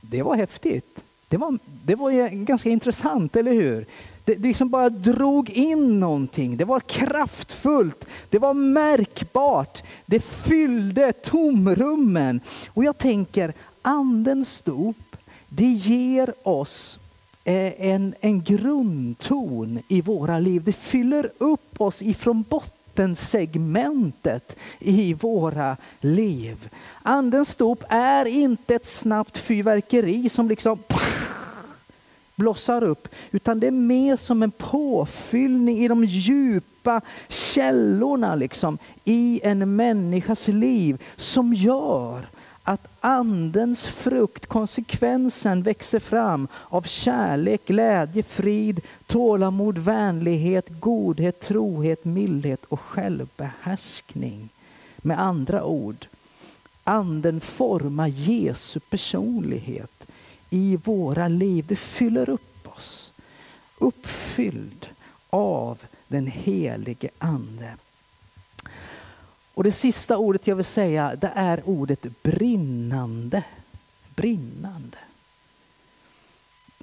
Det 0.01 0.23
var 0.23 0.37
häftigt. 0.37 1.01
Det 1.29 1.37
var, 1.37 1.59
det 1.85 1.95
var 1.95 2.29
ganska 2.45 2.71
intressant, 2.71 3.37
eller 3.37 3.53
hur? 3.53 3.87
Det, 4.25 4.35
det 4.35 4.49
liksom 4.49 4.69
bara 4.69 4.89
drog 4.89 5.51
in 5.51 6.01
någonting. 6.01 6.57
Det 6.57 6.65
var 6.65 6.81
kraftfullt. 6.81 8.05
Det 8.31 8.39
var 8.39 8.55
märkbart. 8.55 9.83
Det 10.07 10.21
fyllde 10.21 11.13
tomrummen. 11.13 12.41
Och 12.69 12.85
jag 12.85 12.99
tänker, 12.99 13.55
andens 13.83 14.63
dop, 14.63 15.17
det 15.49 15.67
ger 15.73 16.35
oss 16.43 16.99
eh, 17.45 17.91
en, 17.91 18.15
en 18.21 18.43
grundton 18.43 19.79
i 19.89 20.01
våra 20.01 20.39
liv. 20.39 20.63
Det 20.65 20.73
fyller 20.73 21.31
upp 21.39 21.81
oss 21.81 22.03
ifrån 22.03 22.45
botten 22.49 22.76
vattensegmentet 22.97 24.57
i 24.79 25.15
våra 25.15 25.77
liv. 26.01 26.69
Andens 27.03 27.57
dop 27.57 27.85
är 27.89 28.25
inte 28.25 28.75
ett 28.75 28.87
snabbt 28.87 29.39
fyrverkeri 29.39 30.29
som 30.29 30.49
liksom 30.49 30.79
blossar 32.35 32.85
upp, 32.85 33.09
utan 33.31 33.61
det 33.61 33.67
är 33.67 33.71
mer 33.71 34.17
som 34.17 34.43
en 34.43 34.51
påfyllning 34.51 35.79
i 35.79 35.89
de 35.89 36.05
djupa 36.05 37.01
källorna 37.29 38.35
liksom, 38.35 38.79
i 39.05 39.41
en 39.45 39.77
människas 39.77 40.49
liv 40.49 41.03
som 41.17 41.55
gör 41.55 42.27
andens 43.07 43.87
frukt, 43.87 44.47
konsekvensen 44.47 45.63
växer 45.63 46.01
fram 46.01 46.49
av 46.69 46.83
kärlek, 46.83 47.67
glädje, 47.67 48.23
frid, 48.23 48.81
tålamod, 49.07 49.79
vänlighet, 49.79 50.67
godhet, 50.69 51.41
trohet, 51.41 52.05
mildhet 52.05 52.65
och 52.65 52.81
självbehärskning. 52.81 54.49
Med 54.97 55.21
andra 55.21 55.65
ord, 55.65 56.07
anden 56.85 57.41
formar 57.41 58.09
Jesu 58.09 58.81
personlighet 58.81 60.07
i 60.51 60.79
våra 60.85 61.29
liv. 61.29 61.65
Det 61.69 61.77
fyller 61.77 62.31
upp 62.31 62.69
oss. 62.77 63.13
Uppfylld 63.79 64.87
av 65.31 65.79
den 66.09 66.27
helige 66.27 67.11
Ande. 67.19 67.75
Och 69.57 69.65
det 69.65 69.73
sista 69.73 70.19
ordet 70.19 70.47
jag 70.47 70.57
vill 70.57 70.65
säga 70.65 71.17
det 71.17 71.33
är 71.35 71.63
ordet 71.65 72.23
brinnande. 72.23 73.45
Brinnande. 74.15 74.99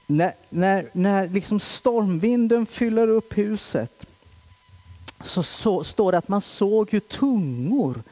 När, 0.07 0.33
när, 0.49 0.89
när 0.91 1.27
liksom 1.27 1.59
stormvinden 1.59 2.65
fyller 2.65 3.07
upp 3.07 3.37
huset 3.37 4.05
så, 5.21 5.43
så 5.43 5.83
står 5.83 6.11
det 6.11 6.17
att 6.17 6.27
man 6.27 6.41
såg 6.41 6.91
hur 6.91 6.99
tungor 6.99 8.03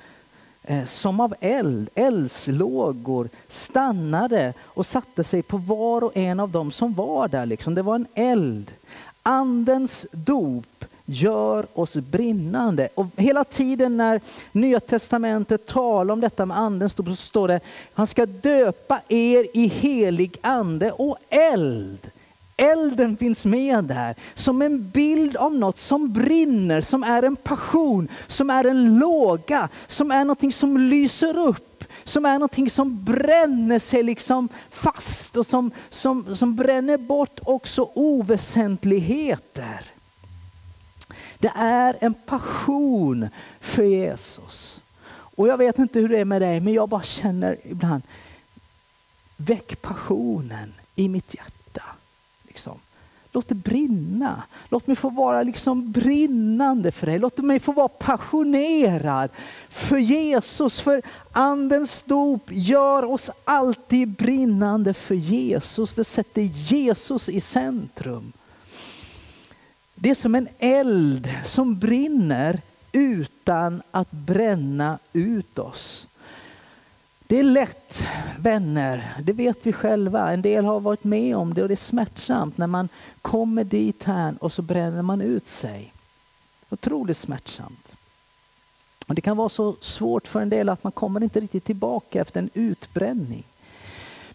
eh, 0.64 0.86
som 0.86 1.20
av 1.20 1.36
eld, 1.40 1.90
eldslågor 1.96 3.30
stannade 3.48 4.54
och 4.62 4.86
satte 4.86 5.24
sig 5.24 5.44
på 5.44 5.58
var 5.58 6.04
och 6.04 6.18
en 6.18 6.40
av 6.40 6.50
dem 6.50 6.72
som 6.72 6.94
var 6.94 7.28
där. 7.28 7.46
Liksom. 7.46 7.76
Det 7.76 7.82
var 7.82 7.96
en 7.96 8.08
eld. 8.14 8.74
Andens 9.24 10.08
dop 10.12 10.86
gör 11.12 11.66
oss 11.74 11.96
brinnande. 11.96 12.90
Och 12.96 13.08
hela 13.18 13.44
tiden 13.44 13.98
när 13.98 14.22
Nya 14.52 14.80
Testamentet 14.80 15.68
talar 15.68 16.14
om 16.14 16.22
detta 16.22 16.46
med 16.46 16.58
Anden 16.58 16.90
så 16.90 17.16
står 17.16 17.48
det 17.48 17.60
han 17.94 18.08
ska 18.08 18.26
döpa 18.26 19.02
er 19.08 19.48
i 19.54 19.68
helig 19.68 20.38
ande 20.42 20.92
och 20.92 21.18
eld. 21.30 22.10
Elden 22.58 23.18
finns 23.18 23.46
med 23.46 23.84
där 23.84 24.16
som 24.34 24.62
en 24.62 24.90
bild 24.90 25.38
av 25.38 25.54
något 25.56 25.78
som 25.78 26.14
brinner, 26.14 26.82
som 26.82 27.04
är 27.04 27.24
en 27.24 27.36
passion, 27.36 28.08
som 28.28 28.50
är 28.50 28.64
en 28.64 29.00
låga, 29.00 29.70
som 29.88 30.12
är 30.12 30.26
någonting 30.26 30.52
som 30.52 30.78
lyser 30.78 31.38
upp, 31.38 31.84
som 32.04 32.26
är 32.26 32.34
någonting 32.34 32.70
som 32.70 33.04
bränner 33.04 33.80
sig 33.80 34.04
liksom 34.04 34.50
fast 34.70 35.38
och 35.38 35.46
som, 35.46 35.72
som, 35.90 36.36
som 36.36 36.56
bränner 36.56 36.98
bort 36.98 37.40
också 37.44 37.90
oväsentligheter. 37.94 39.92
Det 41.42 41.52
är 41.56 41.98
en 42.02 42.14
passion 42.14 43.30
för 43.60 43.84
Jesus. 43.84 44.82
Och 45.14 45.48
jag 45.48 45.58
vet 45.58 45.80
inte 45.80 46.00
hur 46.00 46.10
det 46.10 46.20
är 46.20 46.26
med 46.26 46.42
dig, 46.42 46.60
men 46.60 46.74
jag 46.74 46.90
bara 46.90 47.04
känner 47.04 47.58
ibland, 47.64 48.02
väck 49.38 49.82
passionen 49.82 50.74
i 50.96 51.10
mitt 51.10 51.36
hjärta. 51.36 51.84
Liksom. 52.48 52.80
Låt 53.32 53.48
det 53.48 53.56
brinna. 53.56 54.44
Låt 54.70 54.88
mig 54.88 54.96
få 54.96 55.10
vara 55.10 55.44
liksom 55.44 55.92
brinnande 55.92 56.92
för 56.92 57.08
dig. 57.08 57.20
Låt 57.20 57.38
mig 57.38 57.60
få 57.60 57.72
vara 57.72 57.88
passionerad 57.88 59.30
för 59.70 59.98
Jesus. 59.98 60.80
För 60.80 61.02
andens 61.32 62.04
dop 62.04 62.44
gör 62.50 63.04
oss 63.04 63.30
alltid 63.44 64.10
brinnande 64.10 64.94
för 64.94 65.16
Jesus. 65.16 65.96
Det 65.96 66.04
sätter 66.04 66.42
Jesus 66.42 67.30
i 67.30 67.42
centrum. 67.42 68.34
Det 70.04 70.10
är 70.10 70.16
som 70.16 70.36
en 70.36 70.48
eld 70.60 71.30
som 71.44 71.80
brinner 71.80 72.62
utan 72.92 73.82
att 73.92 74.12
bränna 74.12 75.00
ut 75.14 75.60
oss. 75.60 76.08
Det 77.28 77.40
är 77.40 77.44
lätt, 77.44 78.08
vänner, 78.40 79.18
det 79.24 79.34
vet 79.34 79.58
vi 79.64 79.74
själva. 79.74 80.32
En 80.34 80.42
del 80.42 80.66
har 80.66 80.80
varit 80.80 81.04
med 81.04 81.36
om 81.36 81.54
det 81.54 81.62
och 81.62 81.68
det 81.68 81.74
är 81.74 81.76
smärtsamt 81.76 82.58
när 82.58 82.68
man 82.68 82.90
kommer 83.22 83.64
dit 83.64 84.04
här 84.04 84.36
och 84.40 84.54
så 84.54 84.62
bränner 84.62 85.02
man 85.02 85.22
ut 85.22 85.48
sig. 85.48 85.94
Otroligt 86.70 87.18
smärtsamt. 87.18 87.96
Och 89.08 89.16
det 89.16 89.22
kan 89.22 89.38
vara 89.38 89.50
så 89.50 89.76
svårt 89.80 90.28
för 90.28 90.42
en 90.42 90.50
del 90.50 90.70
att 90.70 90.84
man 90.84 90.92
kommer 90.92 91.24
inte 91.24 91.40
riktigt 91.40 91.66
tillbaka 91.66 92.22
efter 92.22 92.40
en 92.40 92.50
utbränning. 92.54 93.44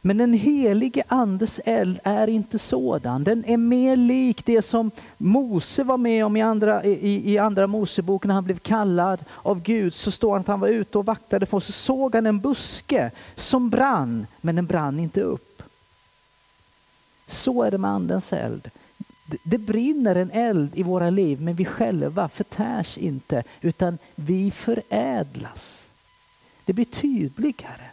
Men 0.06 0.16
den 0.16 0.32
helige 0.32 1.02
andes 1.08 1.60
eld 1.64 2.00
är 2.04 2.28
inte 2.28 2.58
sådan. 2.58 3.24
Den 3.24 3.44
är 3.44 3.56
mer 3.56 3.96
lik 3.96 4.46
det 4.46 4.62
som 4.62 4.90
Mose 5.18 5.84
var 5.84 5.96
med 5.96 6.24
om 6.24 6.36
i 6.36 6.42
andra, 6.42 6.84
i, 6.84 7.32
i 7.32 7.38
andra 7.38 7.66
Moseboken 7.66 8.28
när 8.28 8.34
han 8.34 8.44
blev 8.44 8.58
kallad 8.58 9.24
av 9.42 9.62
Gud. 9.62 9.94
Så 9.94 10.10
står 10.10 10.32
han 10.32 10.40
att 10.40 10.46
han 10.46 10.60
var 10.60 10.68
ute 10.68 10.98
och 10.98 11.06
vaktade 11.06 11.46
för 11.46 11.60
så 11.60 11.72
såg 11.72 12.14
han 12.14 12.26
en 12.26 12.40
buske 12.40 13.10
som 13.34 13.70
brann, 13.70 14.26
men 14.40 14.56
den 14.56 14.66
brann 14.66 14.98
inte 15.00 15.20
upp. 15.20 15.62
Så 17.26 17.62
är 17.62 17.70
det 17.70 17.78
med 17.78 17.90
andens 17.90 18.32
eld. 18.32 18.70
Det 19.44 19.58
brinner 19.58 20.14
en 20.14 20.30
eld 20.30 20.70
i 20.74 20.82
våra 20.82 21.10
liv, 21.10 21.40
men 21.40 21.54
vi 21.54 21.64
själva 21.64 22.28
förtärs 22.28 22.98
inte, 22.98 23.42
utan 23.60 23.98
vi 24.14 24.50
förädlas. 24.50 25.88
Det 26.64 26.72
blir 26.72 26.84
tydligare, 26.84 27.90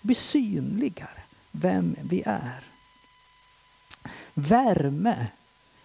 det 0.00 0.06
blir 0.06 0.16
synligare 0.16 1.25
vem 1.60 1.96
vi 2.02 2.22
är. 2.26 2.64
Värme, 4.34 5.26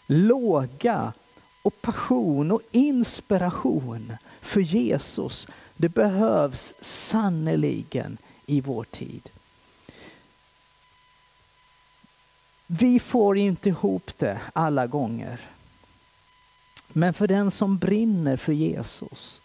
låga 0.07 1.13
och 1.63 1.81
passion 1.81 2.51
och 2.51 2.61
inspiration 2.71 4.13
för 4.41 4.61
Jesus, 4.61 5.47
det 5.77 5.89
behövs 5.89 6.73
sannoliken 6.81 8.17
i 8.45 8.61
vår 8.61 8.83
tid. 8.83 9.29
Vi 12.67 12.99
får 12.99 13.37
inte 13.37 13.69
ihop 13.69 14.11
det 14.17 14.41
alla 14.53 14.87
gånger. 14.87 15.39
Men 16.87 17.13
för 17.13 17.27
den 17.27 17.51
som 17.51 17.77
brinner 17.77 18.37
för 18.37 18.53
Jesus 18.53 19.41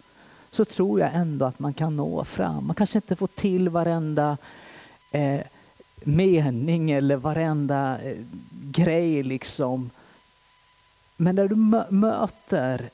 så 0.50 0.64
tror 0.64 1.00
jag 1.00 1.14
ändå 1.14 1.46
att 1.46 1.58
man 1.58 1.72
kan 1.72 1.96
nå 1.96 2.24
fram. 2.24 2.66
Man 2.66 2.76
kanske 2.76 2.98
inte 2.98 3.16
får 3.16 3.26
till 3.26 3.68
varenda 3.68 4.38
eh, 5.10 5.40
mening 6.04 6.90
eller 6.90 7.16
varenda 7.16 7.98
eh, 8.02 8.18
grej 8.50 9.22
liksom. 9.22 9.90
Men 11.16 11.34
när 11.36 11.48
du 11.48 11.56
möter 11.94 12.90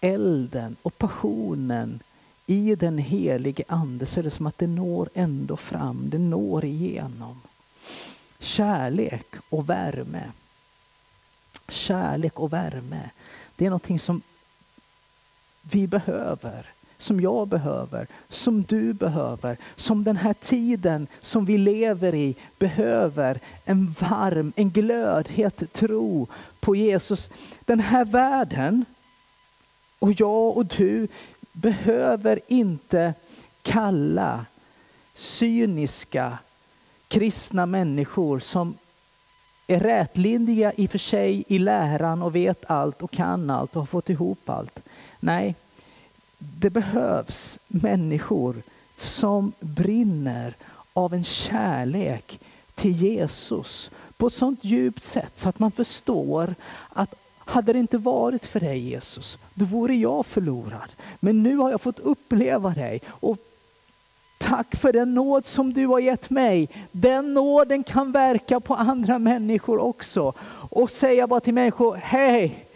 elden 0.00 0.76
och 0.82 0.98
passionen 0.98 2.00
i 2.46 2.74
den 2.74 2.98
helige 2.98 3.64
ande 3.68 4.06
så 4.06 4.20
är 4.20 4.24
det 4.24 4.30
som 4.30 4.46
att 4.46 4.58
det 4.58 4.66
når 4.66 5.08
ändå 5.14 5.56
fram, 5.56 6.10
det 6.10 6.18
når 6.18 6.64
igenom. 6.64 7.40
Kärlek 8.38 9.26
och 9.50 9.68
värme. 9.70 10.32
Kärlek 11.68 12.40
och 12.40 12.52
värme, 12.52 13.10
det 13.56 13.66
är 13.66 13.70
någonting 13.70 13.98
som 13.98 14.22
vi 15.62 15.86
behöver 15.86 16.66
som 17.04 17.20
jag 17.20 17.48
behöver, 17.48 18.06
som 18.28 18.62
du 18.62 18.92
behöver, 18.92 19.56
som 19.76 20.04
den 20.04 20.16
här 20.16 20.34
tiden 20.34 21.06
som 21.20 21.44
vi 21.44 21.58
lever 21.58 22.14
i 22.14 22.36
behöver. 22.58 23.40
En 23.64 23.94
varm, 24.00 24.52
en 24.56 24.70
glödhet 24.70 25.72
tro 25.72 26.26
på 26.60 26.76
Jesus. 26.76 27.30
Den 27.64 27.80
här 27.80 28.04
världen 28.04 28.84
och 29.98 30.12
jag 30.20 30.56
och 30.56 30.66
du 30.66 31.08
behöver 31.52 32.40
inte 32.48 33.14
kalla 33.62 34.46
cyniska 35.14 36.38
kristna 37.08 37.66
människor 37.66 38.38
som 38.38 38.76
är 39.66 39.80
rätlindiga 39.80 40.72
i 40.76 40.86
och 40.86 40.90
för 40.90 40.98
sig 40.98 41.44
i 41.46 41.58
läran 41.58 42.22
och 42.22 42.34
vet 42.34 42.70
allt 42.70 43.02
och 43.02 43.10
kan 43.10 43.50
allt 43.50 43.76
och 43.76 43.82
har 43.82 43.86
fått 43.86 44.10
ihop 44.10 44.48
allt. 44.48 44.82
Nej, 45.20 45.54
det 46.58 46.70
behövs 46.70 47.58
människor 47.68 48.62
som 48.96 49.52
brinner 49.60 50.56
av 50.92 51.14
en 51.14 51.24
kärlek 51.24 52.40
till 52.74 53.02
Jesus 53.02 53.90
på 54.16 54.26
ett 54.26 54.32
sånt 54.32 54.64
djupt 54.64 55.02
sätt 55.02 55.32
så 55.36 55.48
att 55.48 55.58
man 55.58 55.70
förstår 55.70 56.54
att 56.88 57.14
hade 57.44 57.72
det 57.72 57.78
inte 57.78 57.98
varit 57.98 58.46
för 58.46 58.60
dig 58.60 58.78
Jesus, 58.78 59.38
då 59.54 59.64
vore 59.64 59.94
jag 59.94 60.26
förlorad. 60.26 60.92
Men 61.20 61.42
nu 61.42 61.56
har 61.56 61.70
jag 61.70 61.80
fått 61.80 61.98
uppleva 61.98 62.70
dig 62.70 63.00
och 63.08 63.38
tack 64.38 64.76
för 64.76 64.92
den 64.92 65.14
nåd 65.14 65.46
som 65.46 65.72
du 65.72 65.86
har 65.86 65.98
gett 65.98 66.30
mig. 66.30 66.68
Den 66.92 67.34
nåden 67.34 67.84
kan 67.84 68.12
verka 68.12 68.60
på 68.60 68.74
andra 68.74 69.18
människor 69.18 69.78
också 69.78 70.32
och 70.70 70.90
säga 70.90 71.26
bara 71.26 71.40
till 71.40 71.54
människor, 71.54 71.94
hej, 72.02 72.66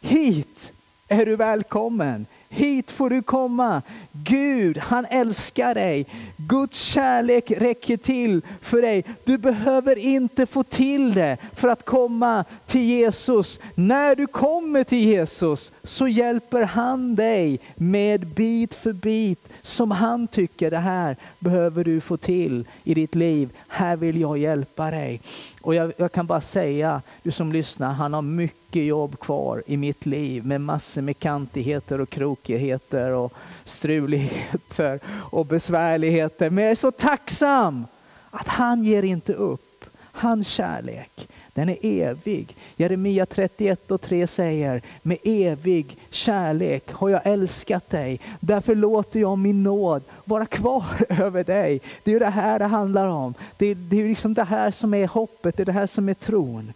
hit 0.00 0.72
är 1.08 1.26
du 1.26 1.36
välkommen. 1.36 2.26
Hit 2.54 2.90
får 2.90 3.10
du 3.10 3.22
komma. 3.22 3.82
Gud, 4.22 4.78
han 4.78 5.06
älskar 5.10 5.74
dig. 5.74 6.06
Guds 6.36 6.82
kärlek 6.82 7.50
räcker 7.50 7.96
till 7.96 8.42
för 8.60 8.82
dig. 8.82 9.04
Du 9.24 9.38
behöver 9.38 9.98
inte 9.98 10.46
få 10.46 10.62
till 10.62 11.14
det 11.14 11.36
för 11.54 11.68
att 11.68 11.84
komma 11.84 12.44
till 12.66 12.80
Jesus. 12.80 13.60
När 13.74 14.16
du 14.16 14.26
kommer 14.26 14.84
till 14.84 14.98
Jesus 14.98 15.72
så 15.82 16.08
hjälper 16.08 16.62
han 16.62 17.14
dig 17.14 17.60
med 17.74 18.26
bit 18.26 18.74
för 18.74 18.92
bit 18.92 19.48
som 19.62 19.90
han 19.90 20.28
tycker 20.28 20.70
det 20.70 20.78
här 20.78 21.16
behöver 21.38 21.84
du 21.84 22.00
få 22.00 22.16
till 22.16 22.68
i 22.84 22.94
ditt 22.94 23.14
liv. 23.14 23.50
Här 23.68 23.96
vill 23.96 24.20
jag 24.20 24.38
hjälpa 24.38 24.90
dig. 24.90 25.20
Och 25.60 25.74
jag, 25.74 25.92
jag, 25.96 26.12
kan 26.12 26.26
bara 26.26 26.40
säga, 26.40 27.02
du 27.22 27.30
som 27.30 27.52
lyssnar, 27.52 27.92
han 27.92 28.12
har 28.14 28.22
mycket 28.22 28.84
jobb 28.84 29.20
kvar 29.20 29.62
i 29.66 29.76
mitt 29.76 30.06
liv 30.06 30.46
med 30.46 30.60
massor 30.60 31.02
med 31.02 31.18
kantigheter 31.18 32.00
och 32.00 32.10
krokigheter 32.10 33.10
och 33.10 33.32
strul 33.64 34.03
struligheter 34.04 35.00
och 35.06 35.46
besvärligheter. 35.46 36.50
Men 36.50 36.64
jag 36.64 36.70
är 36.70 36.74
så 36.76 36.90
tacksam 36.90 37.86
att 38.30 38.48
han 38.48 38.84
ger 38.84 39.02
inte 39.02 39.32
upp. 39.32 39.60
Hans 40.16 40.48
kärlek, 40.48 41.28
den 41.52 41.68
är 41.68 41.76
evig. 41.82 42.56
Jeremia 42.76 43.26
31 43.26 43.90
och 43.90 44.00
3 44.00 44.26
säger, 44.26 44.82
med 45.02 45.18
evig 45.24 45.96
kärlek 46.10 46.92
har 46.92 47.08
jag 47.08 47.20
älskat 47.24 47.90
dig. 47.90 48.20
Därför 48.40 48.74
låter 48.74 49.20
jag 49.20 49.38
min 49.38 49.62
nåd 49.62 50.02
vara 50.24 50.46
kvar 50.46 50.84
över 51.08 51.44
dig. 51.44 51.80
Det 52.04 52.12
är 52.12 52.20
det 52.20 52.26
här 52.26 52.58
det 52.58 52.64
handlar 52.64 53.06
om. 53.06 53.34
Det 53.58 53.66
är, 53.66 53.74
det 53.74 54.02
är 54.02 54.08
liksom 54.08 54.34
det 54.34 54.44
här 54.44 54.70
som 54.70 54.94
är 54.94 55.06
hoppet, 55.06 55.56
det 55.56 55.62
är 55.62 55.64
det 55.64 55.72
här 55.72 55.86
som 55.86 56.08
är 56.08 56.14
tron. 56.14 56.72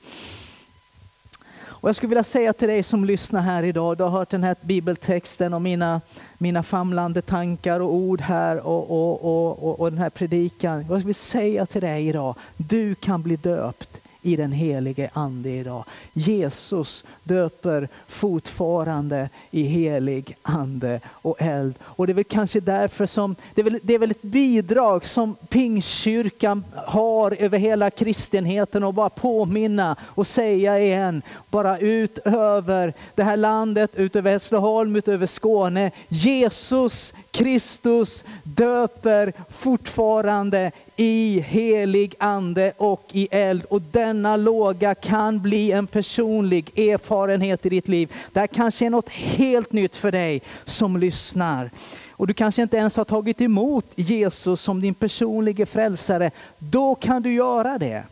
Och 1.80 1.88
jag 1.88 1.96
skulle 1.96 2.08
vilja 2.08 2.24
säga 2.24 2.52
till 2.52 2.68
dig 2.68 2.82
som 2.82 3.04
lyssnar 3.04 3.40
här 3.40 3.62
idag, 3.62 3.96
du 3.98 4.04
har 4.04 4.10
hört 4.10 4.30
den 4.30 4.44
här 4.44 4.56
bibeltexten 4.60 5.54
och 5.54 5.62
mina, 5.62 6.00
mina 6.38 6.62
famlande 6.62 7.22
tankar 7.22 7.80
och 7.80 7.94
ord 7.94 8.20
här 8.20 8.66
och, 8.66 8.90
och, 8.90 9.24
och, 9.24 9.68
och, 9.68 9.80
och 9.80 9.90
den 9.90 9.98
här 9.98 10.10
predikan. 10.10 10.86
Jag 10.88 10.96
vill 10.96 11.14
säga 11.14 11.66
till 11.66 11.80
dig 11.80 12.08
idag, 12.08 12.34
du 12.56 12.94
kan 12.94 13.22
bli 13.22 13.36
döpt 13.36 14.00
i 14.28 14.36
den 14.36 14.52
helige 14.52 15.10
ande 15.12 15.50
idag. 15.50 15.84
Jesus 16.12 17.04
döper 17.24 17.88
fortfarande 18.08 19.28
i 19.50 19.62
helig 19.62 20.36
ande 20.42 21.00
och 21.08 21.42
eld. 21.42 21.74
Och 21.82 22.06
det 22.06 22.12
är 22.12 22.14
väl 22.14 22.24
kanske 22.24 22.60
därför 22.60 23.06
som, 23.06 23.36
det 23.54 23.60
är 23.60 23.64
väl, 23.64 23.78
det 23.82 23.94
är 23.94 23.98
väl 23.98 24.10
ett 24.10 24.22
bidrag 24.22 25.04
som 25.04 25.34
Pingstkyrkan 25.48 26.64
har 26.74 27.36
över 27.42 27.58
hela 27.58 27.90
kristenheten 27.90 28.84
och 28.84 28.94
bara 28.94 29.10
påminna 29.10 29.96
och 30.02 30.26
säga 30.26 30.80
igen, 30.80 31.22
bara 31.50 31.78
ut 31.78 32.18
över 32.18 32.94
det 33.14 33.22
här 33.22 33.36
landet, 33.36 33.90
ut 33.94 34.16
över 34.16 34.30
Hässleholm, 34.30 34.96
ut 34.96 35.08
över 35.08 35.26
Skåne. 35.26 35.90
Jesus 36.08 37.14
Kristus 37.38 38.24
döper 38.42 39.32
fortfarande 39.48 40.72
i 40.96 41.40
helig 41.40 42.14
ande 42.18 42.72
och 42.76 43.04
i 43.12 43.28
eld. 43.30 43.64
Och 43.64 43.82
denna 43.82 44.36
låga 44.36 44.94
kan 44.94 45.40
bli 45.40 45.72
en 45.72 45.86
personlig 45.86 46.78
erfarenhet 46.78 47.66
i 47.66 47.68
ditt 47.68 47.88
liv. 47.88 48.12
Det 48.32 48.40
här 48.40 48.46
kanske 48.46 48.86
är 48.86 48.90
något 48.90 49.08
helt 49.08 49.72
nytt 49.72 49.96
för 49.96 50.12
dig 50.12 50.42
som 50.64 50.96
lyssnar. 50.96 51.70
Och 52.10 52.26
du 52.26 52.34
kanske 52.34 52.62
inte 52.62 52.76
ens 52.76 52.96
har 52.96 53.04
tagit 53.04 53.40
emot 53.40 53.86
Jesus 53.94 54.60
som 54.60 54.80
din 54.80 54.94
personliga 54.94 55.66
frälsare. 55.66 56.30
Då 56.58 56.94
kan 56.94 57.22
du 57.22 57.34
göra 57.34 57.78
det. 57.78 58.02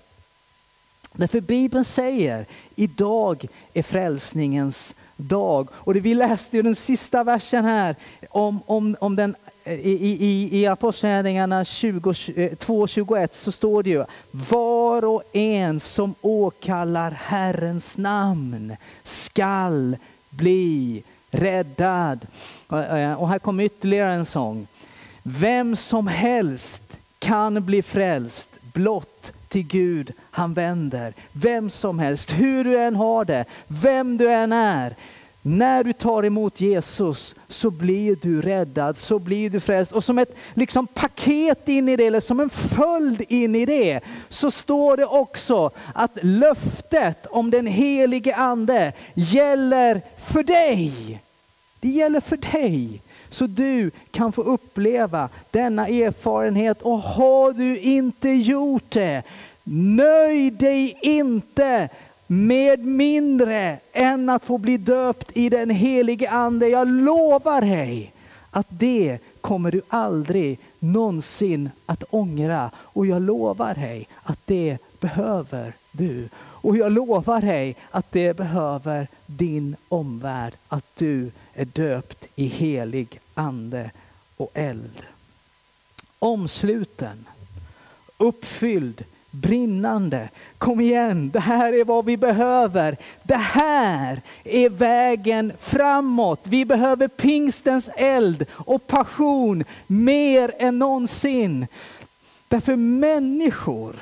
Därför 1.12 1.40
Bibeln 1.40 1.84
säger, 1.84 2.46
idag 2.74 3.46
är 3.74 3.82
frälsningens 3.82 4.94
dag. 5.16 5.68
Och 5.72 5.94
det 5.94 6.00
vi 6.00 6.14
läste 6.14 6.58
i 6.58 6.62
den 6.62 6.74
sista 6.74 7.24
versen 7.24 7.64
här 7.64 7.96
om, 8.30 8.60
om, 8.66 8.96
om 9.00 9.16
den 9.16 9.34
eh, 9.64 9.74
i, 9.74 10.16
i, 10.20 10.60
i 10.60 10.66
Apostlagärningarna 10.66 11.62
2.21 11.62 13.22
eh, 13.22 13.28
så 13.32 13.52
står 13.52 13.82
det 13.82 13.90
ju 13.90 14.04
var 14.30 15.04
och 15.04 15.22
en 15.32 15.80
som 15.80 16.14
åkallar 16.20 17.10
Herrens 17.10 17.96
namn 17.96 18.76
skall 19.04 19.96
bli 20.30 21.02
räddad. 21.30 22.26
Och 22.66 22.78
eh, 22.78 23.26
här 23.26 23.38
kommer 23.38 23.64
ytterligare 23.64 24.14
en 24.14 24.26
sång. 24.26 24.66
Vem 25.22 25.76
som 25.76 26.06
helst 26.06 26.82
kan 27.18 27.64
bli 27.64 27.82
frälst 27.82 28.48
blott 28.72 29.32
till 29.56 29.66
Gud 29.66 30.12
han 30.30 30.54
vänder. 30.54 31.14
Vem 31.32 31.70
som 31.70 31.98
helst, 31.98 32.32
hur 32.32 32.64
du 32.64 32.78
än 32.78 32.94
har 32.94 33.24
det, 33.24 33.44
vem 33.66 34.16
du 34.16 34.32
än 34.32 34.52
är. 34.52 34.96
När 35.42 35.84
du 35.84 35.92
tar 35.92 36.22
emot 36.22 36.60
Jesus 36.60 37.34
så 37.48 37.70
blir 37.70 38.16
du 38.22 38.42
räddad, 38.42 38.98
så 38.98 39.18
blir 39.18 39.50
du 39.50 39.60
frälst. 39.60 39.92
Och 39.92 40.04
som 40.04 40.18
ett 40.18 40.36
liksom, 40.54 40.86
paket 40.86 41.68
in 41.68 41.88
i 41.88 41.96
det, 41.96 42.06
eller 42.06 42.20
som 42.20 42.40
en 42.40 42.50
följd 42.50 43.22
in 43.28 43.54
i 43.54 43.66
det, 43.66 44.00
så 44.28 44.50
står 44.50 44.96
det 44.96 45.06
också 45.06 45.70
att 45.94 46.18
löftet 46.22 47.26
om 47.26 47.50
den 47.50 47.66
helige 47.66 48.34
ande 48.34 48.92
gäller 49.14 50.02
för 50.26 50.42
dig. 50.42 51.20
Det 51.80 51.88
gäller 51.88 52.20
för 52.20 52.36
dig. 52.36 53.02
Så 53.30 53.46
du 53.46 53.90
kan 54.10 54.32
få 54.32 54.42
uppleva 54.42 55.28
denna 55.50 55.88
erfarenhet. 55.88 56.82
Och 56.82 56.98
har 56.98 57.52
du 57.52 57.78
inte 57.78 58.28
gjort 58.28 58.90
det, 58.90 59.22
nöj 59.64 60.50
dig 60.50 60.98
inte 61.02 61.88
med 62.26 62.84
mindre 62.84 63.78
än 63.92 64.28
att 64.28 64.44
få 64.44 64.58
bli 64.58 64.76
döpt 64.76 65.36
i 65.36 65.48
den 65.48 65.70
helige 65.70 66.30
ande. 66.30 66.68
Jag 66.68 66.88
lovar 66.88 67.60
dig 67.60 68.12
att 68.50 68.66
det 68.68 69.18
kommer 69.40 69.70
du 69.70 69.82
aldrig 69.88 70.58
någonsin 70.78 71.70
att 71.86 72.04
ångra. 72.10 72.70
Och 72.76 73.06
jag 73.06 73.22
lovar 73.22 73.74
dig 73.74 74.08
att 74.22 74.38
det 74.44 74.78
behöver 75.00 75.72
du. 75.92 76.28
Och 76.36 76.76
jag 76.76 76.92
lovar 76.92 77.40
dig 77.40 77.76
att 77.90 78.12
det 78.12 78.36
behöver 78.36 79.08
din 79.26 79.76
omvärld, 79.88 80.52
att 80.68 80.84
du 80.94 81.30
är 81.56 81.64
döpt 81.64 82.26
i 82.34 82.46
helig 82.46 83.20
ande 83.34 83.90
och 84.36 84.50
eld. 84.54 85.02
Omsluten, 86.18 87.24
uppfylld 88.18 89.04
brinnande. 89.30 90.28
Kom 90.58 90.80
igen, 90.80 91.30
det 91.30 91.40
här 91.40 91.72
är 91.72 91.84
vad 91.84 92.04
vi 92.04 92.16
behöver. 92.16 92.96
Det 93.22 93.36
här 93.36 94.22
är 94.44 94.68
vägen 94.68 95.52
framåt. 95.58 96.40
Vi 96.44 96.64
behöver 96.64 97.08
pingstens 97.08 97.90
eld 97.96 98.46
och 98.50 98.86
passion 98.86 99.64
mer 99.86 100.54
än 100.58 100.78
någonsin. 100.78 101.66
Därför 102.48 102.76
människor 102.76 103.96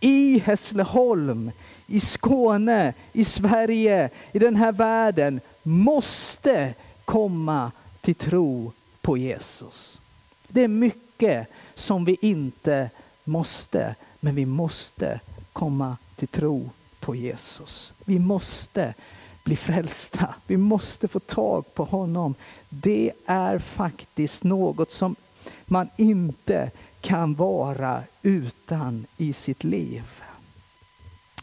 i 0.00 0.38
Hässleholm, 0.38 1.50
i 1.86 2.00
Skåne, 2.00 2.94
i 3.12 3.24
Sverige, 3.24 4.10
i 4.32 4.38
den 4.38 4.56
här 4.56 4.72
världen 4.72 5.40
måste 5.68 6.74
komma 7.04 7.72
till 8.00 8.14
tro 8.14 8.72
på 9.00 9.16
Jesus. 9.16 10.00
Det 10.48 10.64
är 10.64 10.68
mycket 10.68 11.48
som 11.74 12.04
vi 12.04 12.16
inte 12.20 12.90
måste 13.24 13.94
men 14.20 14.34
vi 14.34 14.46
måste 14.46 15.20
komma 15.52 15.96
till 16.16 16.28
tro 16.28 16.70
på 17.00 17.14
Jesus. 17.14 17.92
Vi 18.04 18.18
måste 18.18 18.94
bli 19.44 19.56
frälsta. 19.56 20.34
Vi 20.46 20.56
måste 20.56 21.08
få 21.08 21.20
tag 21.20 21.74
på 21.74 21.84
honom. 21.84 22.34
Det 22.68 23.12
är 23.26 23.58
faktiskt 23.58 24.44
något 24.44 24.90
som 24.90 25.16
man 25.64 25.88
inte 25.96 26.70
kan 27.00 27.34
vara 27.34 28.02
utan 28.22 29.06
i 29.16 29.32
sitt 29.32 29.64
liv. 29.64 30.02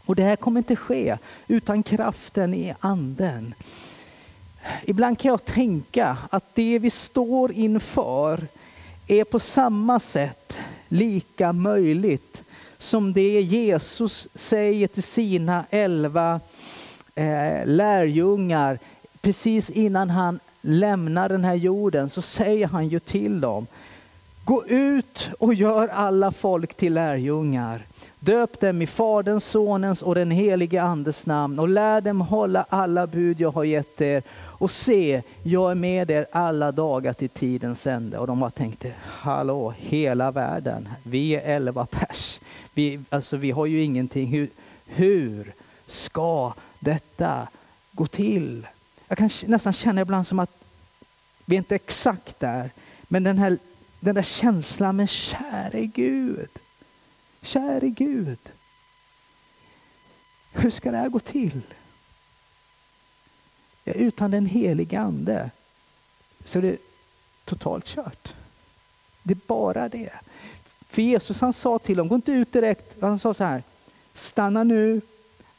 Och 0.06 0.16
det 0.16 0.24
här 0.24 0.36
kommer 0.36 0.60
inte 0.60 0.76
ske 0.76 1.18
utan 1.48 1.84
kraften 1.84 2.54
i 2.54 2.74
anden. 2.80 3.54
Ibland 4.86 5.19
kan 5.19 5.30
jag 5.30 5.45
tänka 5.45 6.17
att 6.30 6.56
det 6.56 6.80
vi 6.80 6.89
står 6.89 7.51
inför 7.51 8.47
är 9.08 9.23
på 9.23 9.39
samma 9.39 9.99
sätt 9.99 10.58
lika 10.88 11.54
möjligt 11.54 12.43
som 12.78 13.13
det 13.13 13.41
Jesus 13.41 14.28
säger 14.36 14.88
till 14.88 15.04
sina 15.04 15.65
elva 15.69 16.39
eh, 17.15 17.65
lärjungar. 17.65 18.80
Precis 19.21 19.69
innan 19.69 20.10
han 20.10 20.39
lämnar 20.62 21.30
den 21.30 21.43
här 21.43 21.56
jorden 21.56 22.10
så 22.10 22.21
säger 22.21 22.67
han 22.67 22.88
ju 22.88 22.99
till 22.99 23.41
dem 23.41 23.67
Gå 24.45 24.65
ut 24.67 25.29
och 25.39 25.53
gör 25.53 25.88
alla 25.88 26.31
folk 26.31 26.73
till 26.73 26.93
lärjungar. 26.93 27.86
Döp 28.19 28.60
dem 28.60 28.81
i 28.81 28.88
Faderns, 28.88 29.45
Sonens 29.45 30.01
och 30.01 30.15
den 30.15 30.31
helige 30.31 30.81
Andes 30.81 31.25
namn 31.25 31.60
och 31.60 31.69
lär 31.69 32.01
dem 32.01 32.21
hålla 32.21 32.65
alla 32.69 33.08
bud 33.08 33.39
jag 33.39 33.51
har 33.51 33.63
gett 33.63 34.01
er. 34.01 34.23
Och 34.38 34.71
se, 34.71 35.21
jag 35.43 35.71
är 35.71 35.75
med 35.75 36.12
er 36.12 36.25
alla 36.31 36.71
dagar 36.71 37.13
till 37.13 37.29
tidens 37.29 37.88
ände. 37.88 38.17
Och 38.17 38.27
de 38.27 38.39
bara 38.39 38.51
tänkte, 38.51 38.93
hallå, 39.03 39.73
hela 39.77 40.31
världen, 40.31 40.89
vi 41.03 41.36
är 41.36 41.55
elva 41.55 41.86
pers. 41.86 42.39
Vi, 42.73 42.99
alltså, 43.10 43.38
vi 43.38 43.51
har 43.51 43.65
ju 43.65 43.84
ingenting. 43.84 44.27
Hur, 44.27 44.49
hur 44.86 45.53
ska 45.88 46.53
detta 46.79 47.47
gå 47.91 48.08
till? 48.08 48.67
Jag 49.08 49.17
kan 49.17 49.29
nästan 49.47 49.73
känna 49.73 50.01
ibland 50.01 50.27
som 50.27 50.39
att 50.39 50.51
Vi 51.45 51.55
är 51.55 51.58
inte 51.58 51.75
exakt 51.75 52.39
där, 52.39 52.69
men 53.08 53.23
den 53.23 53.38
här 53.38 53.58
den 54.06 54.15
där 54.15 54.24
känslan, 54.24 54.96
men 54.96 55.08
käre 55.08 55.86
Gud, 55.86 56.50
käre 57.41 57.89
Gud. 57.89 58.39
Hur 60.54 60.70
ska 60.70 60.91
det 60.91 60.98
här 60.98 61.10
gå 61.10 61.20
till? 61.20 61.62
Ja, 63.84 63.94
utan 63.94 64.32
den 64.32 64.46
helige 64.46 65.00
ande 65.00 65.52
så 66.44 66.58
är 66.58 66.62
det 66.62 66.78
totalt 67.46 67.86
kört. 67.86 68.34
Det 69.24 69.34
är 69.34 69.48
bara 69.48 69.89
det. 69.89 70.13
För 70.89 71.02
Jesus 71.02 71.41
han 71.41 71.54
sa 71.54 71.80
till 71.80 71.98
dem, 71.98 72.08
gå 72.08 72.15
inte 72.15 72.32
ut 72.32 72.54
direkt. 72.54 73.02
Han 73.02 73.20
sa 73.20 73.34
så 73.34 73.44
här, 73.44 73.63
stanna 74.13 74.63
nu, 74.63 75.02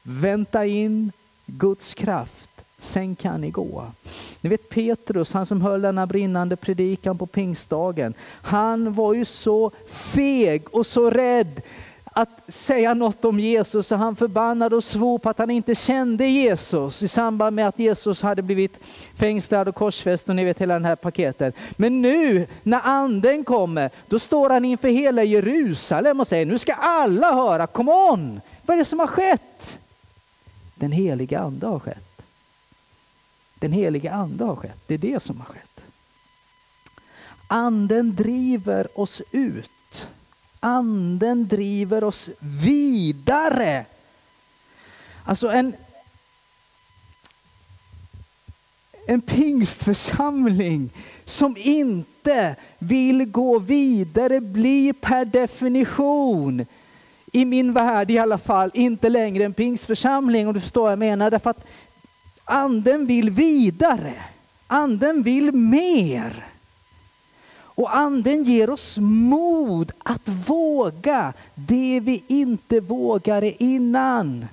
vänta 0.03 0.67
in 0.67 1.13
Guds 1.47 1.95
kraft, 1.95 2.46
sen 2.87 3.16
kan 3.16 3.40
ni 3.40 3.51
gå. 3.51 3.85
Ni 4.40 4.51
vet 4.51 4.68
Petrus, 4.68 5.33
han 5.33 5.46
som 5.46 5.62
höll 5.62 5.83
denna 5.83 6.07
brinnande 6.07 6.57
predikan 6.57 7.18
på 7.18 7.27
pingstdagen. 7.27 8.14
Han 8.42 8.92
var 8.92 9.14
ju 9.14 9.25
så 9.25 9.70
feg 9.88 10.75
och 10.75 10.87
så 10.87 11.11
rädd 11.11 11.62
att 12.18 12.40
säga 12.49 12.94
något 12.94 13.25
om 13.25 13.40
Jesus 13.40 13.87
så 13.87 13.96
han 13.96 14.16
förbannade 14.16 14.77
och 14.77 14.85
svor 14.85 15.18
på 15.18 15.29
att 15.31 15.38
han 15.38 15.51
inte 15.51 15.75
kände 15.75 16.27
Jesus 16.27 17.03
i 17.03 17.09
samband 17.09 17.57
med 17.57 17.68
att 17.68 17.79
Jesus 17.79 18.22
hade 18.22 18.42
blivit 18.42 18.79
fängslad 19.16 19.68
och 19.68 19.75
korsfäst 19.75 20.29
och 20.29 20.37
ni 20.37 20.44
vet 20.44 20.59
hela 20.59 20.75
den 20.75 20.85
här 20.85 20.96
paketen. 20.96 21.53
Men 21.77 22.03
nu 22.03 22.46
när 22.62 22.81
anden 22.85 23.44
kommer, 23.44 23.90
då 24.09 24.18
står 24.18 24.51
han 24.51 24.64
inför 24.64 24.88
hela 24.88 25.25
Jerusalem 25.25 26.20
och 26.20 26.27
säger 26.27 26.46
nu 26.46 26.59
ska 26.59 26.72
alla 26.72 27.35
höra, 27.35 27.66
come 27.66 27.92
on! 27.92 28.40
Vad 28.66 28.75
är 28.75 28.79
det 28.79 28.85
som 28.85 28.99
har 28.99 29.07
skett? 29.07 29.79
Den 30.75 30.92
heliga 30.92 31.40
ande 31.40 31.66
har 31.66 31.79
skett. 31.79 32.06
Den 33.59 33.73
heliga 33.73 34.12
ande 34.12 34.45
har 34.45 34.57
skett, 34.57 34.79
det 34.87 34.95
är 34.95 34.99
det 34.99 35.23
som 35.23 35.40
har 35.40 35.47
skett. 35.47 35.85
Anden 37.49 38.16
driver 38.16 39.01
oss 39.01 39.23
ut 39.31 39.71
anden 40.66 41.49
driver 41.49 42.05
oss 42.05 42.31
vidare. 42.38 43.85
Alltså 45.25 45.49
en, 45.49 45.75
en 49.07 49.21
pingstförsamling 49.21 50.90
som 51.25 51.57
inte 51.59 52.57
vill 52.79 53.25
gå 53.25 53.59
vidare 53.59 54.40
blir 54.40 54.92
per 54.92 55.25
definition, 55.25 56.66
i 57.33 57.45
min 57.45 57.73
värld 57.73 58.11
i 58.11 58.19
alla 58.19 58.38
fall, 58.38 58.71
inte 58.75 59.09
längre 59.09 59.45
en 59.45 59.55
pingstförsamling 59.55 60.49
om 60.49 60.55
du 60.55 60.61
förstår 60.61 60.83
vad 60.83 60.92
jag 60.92 60.99
menar. 60.99 61.31
Därför 61.31 61.51
att 61.51 61.66
anden 62.47 63.07
vill 63.07 63.31
vidare. 63.31 64.15
Anden 64.67 65.23
vill 65.23 65.53
mer. 65.53 66.47
Och 67.59 67.97
anden 67.97 68.45
ger 68.45 68.71
oss 68.71 68.99
mod 69.01 69.93
att 69.99 70.29
våga 70.29 71.33
det 71.55 72.01
vi 72.01 72.25
inte 72.27 72.81
vågade 72.81 73.63
innan. 73.63 74.47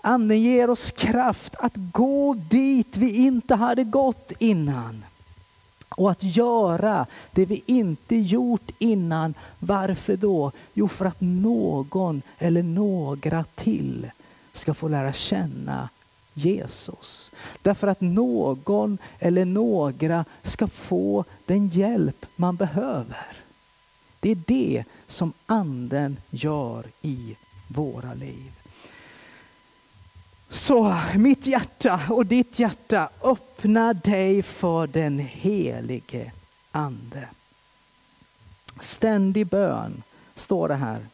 Anden 0.00 0.40
ger 0.42 0.70
oss 0.70 0.90
kraft 0.90 1.54
att 1.58 1.72
gå 1.74 2.34
dit 2.34 2.96
vi 2.96 3.16
inte 3.16 3.54
hade 3.54 3.84
gått 3.84 4.32
innan. 4.38 5.04
Och 5.88 6.10
att 6.10 6.22
göra 6.22 7.06
det 7.32 7.44
vi 7.44 7.62
inte 7.66 8.16
gjort 8.16 8.70
innan. 8.78 9.34
Varför 9.58 10.16
då? 10.16 10.52
Jo, 10.74 10.88
för 10.88 11.04
att 11.04 11.20
någon 11.20 12.22
eller 12.38 12.62
några 12.62 13.44
till 13.54 14.10
ska 14.58 14.74
få 14.74 14.88
lära 14.88 15.12
känna 15.12 15.88
Jesus. 16.34 17.30
Därför 17.62 17.86
att 17.86 18.00
någon 18.00 18.98
eller 19.18 19.44
några 19.44 20.24
ska 20.42 20.66
få 20.66 21.24
den 21.46 21.68
hjälp 21.68 22.26
man 22.36 22.56
behöver. 22.56 23.36
Det 24.20 24.30
är 24.30 24.38
det 24.46 24.84
som 25.06 25.32
anden 25.46 26.16
gör 26.30 26.86
i 27.02 27.36
våra 27.68 28.14
liv. 28.14 28.52
Så 30.50 30.96
mitt 31.14 31.46
hjärta 31.46 32.00
och 32.08 32.26
ditt 32.26 32.58
hjärta, 32.58 33.08
öppna 33.22 33.94
dig 33.94 34.42
för 34.42 34.86
den 34.86 35.18
helige 35.18 36.32
ande. 36.72 37.28
Ständig 38.80 39.46
bön, 39.46 40.02
står 40.34 40.68
det 40.68 40.74
här 40.74 41.06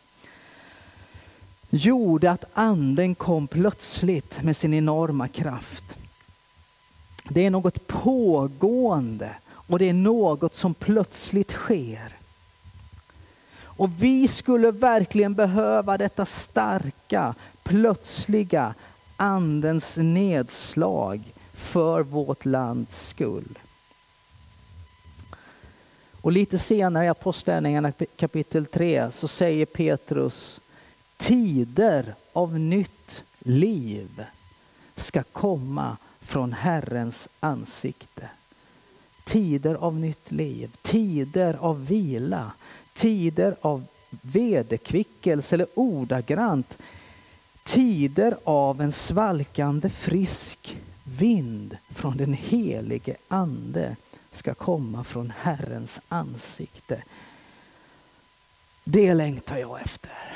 gjorde 1.74 2.30
att 2.30 2.44
anden 2.54 3.14
kom 3.14 3.48
plötsligt 3.48 4.42
med 4.42 4.56
sin 4.56 4.74
enorma 4.74 5.28
kraft. 5.28 5.96
Det 7.28 7.46
är 7.46 7.50
något 7.50 7.86
pågående 7.86 9.30
och 9.46 9.78
det 9.78 9.88
är 9.88 9.92
något 9.92 10.54
som 10.54 10.74
plötsligt 10.74 11.50
sker. 11.50 12.16
Och 13.56 13.90
vi 14.02 14.28
skulle 14.28 14.70
verkligen 14.70 15.34
behöva 15.34 15.98
detta 15.98 16.26
starka, 16.26 17.34
plötsliga 17.62 18.74
andens 19.16 19.96
nedslag 19.96 21.34
för 21.54 22.02
vårt 22.02 22.44
lands 22.44 23.08
skull. 23.08 23.58
Och 26.20 26.32
lite 26.32 26.58
senare 26.58 27.04
i 27.04 27.08
Apostlagärningarna 27.08 27.92
kapitel 28.16 28.66
3 28.66 29.10
så 29.12 29.28
säger 29.28 29.66
Petrus 29.66 30.60
tider 31.16 32.14
av 32.32 32.58
nytt 32.58 33.22
liv 33.38 34.24
ska 34.96 35.22
komma 35.22 35.96
från 36.20 36.52
Herrens 36.52 37.28
ansikte. 37.40 38.28
Tider 39.24 39.74
av 39.74 39.94
nytt 39.94 40.32
liv, 40.32 40.70
tider 40.82 41.54
av 41.60 41.86
vila, 41.86 42.52
tider 42.94 43.56
av 43.60 43.84
vederkvickelse 44.10 45.54
eller 45.54 45.66
ordagrant 45.74 46.78
tider 47.64 48.36
av 48.44 48.80
en 48.80 48.92
svalkande 48.92 49.90
frisk 49.90 50.78
vind 51.04 51.76
från 51.90 52.16
den 52.16 52.32
helige 52.32 53.16
ande 53.28 53.96
ska 54.30 54.54
komma 54.54 55.04
från 55.04 55.32
Herrens 55.38 56.00
ansikte. 56.08 57.02
Det 58.84 59.14
längtar 59.14 59.56
jag 59.56 59.80
efter. 59.80 60.33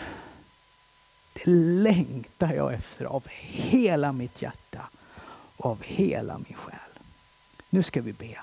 Det 1.44 1.51
längtar 1.51 2.55
jag 2.55 2.74
efter 2.74 3.05
av 3.05 3.22
hela 3.51 4.12
mitt 4.12 4.42
hjärta 4.42 4.81
och 5.57 5.66
av 5.66 5.83
hela 5.83 6.38
min 6.38 6.57
själ. 6.57 7.03
Nu 7.70 7.83
ska 7.83 8.01
vi 8.01 8.12
be. 8.12 8.38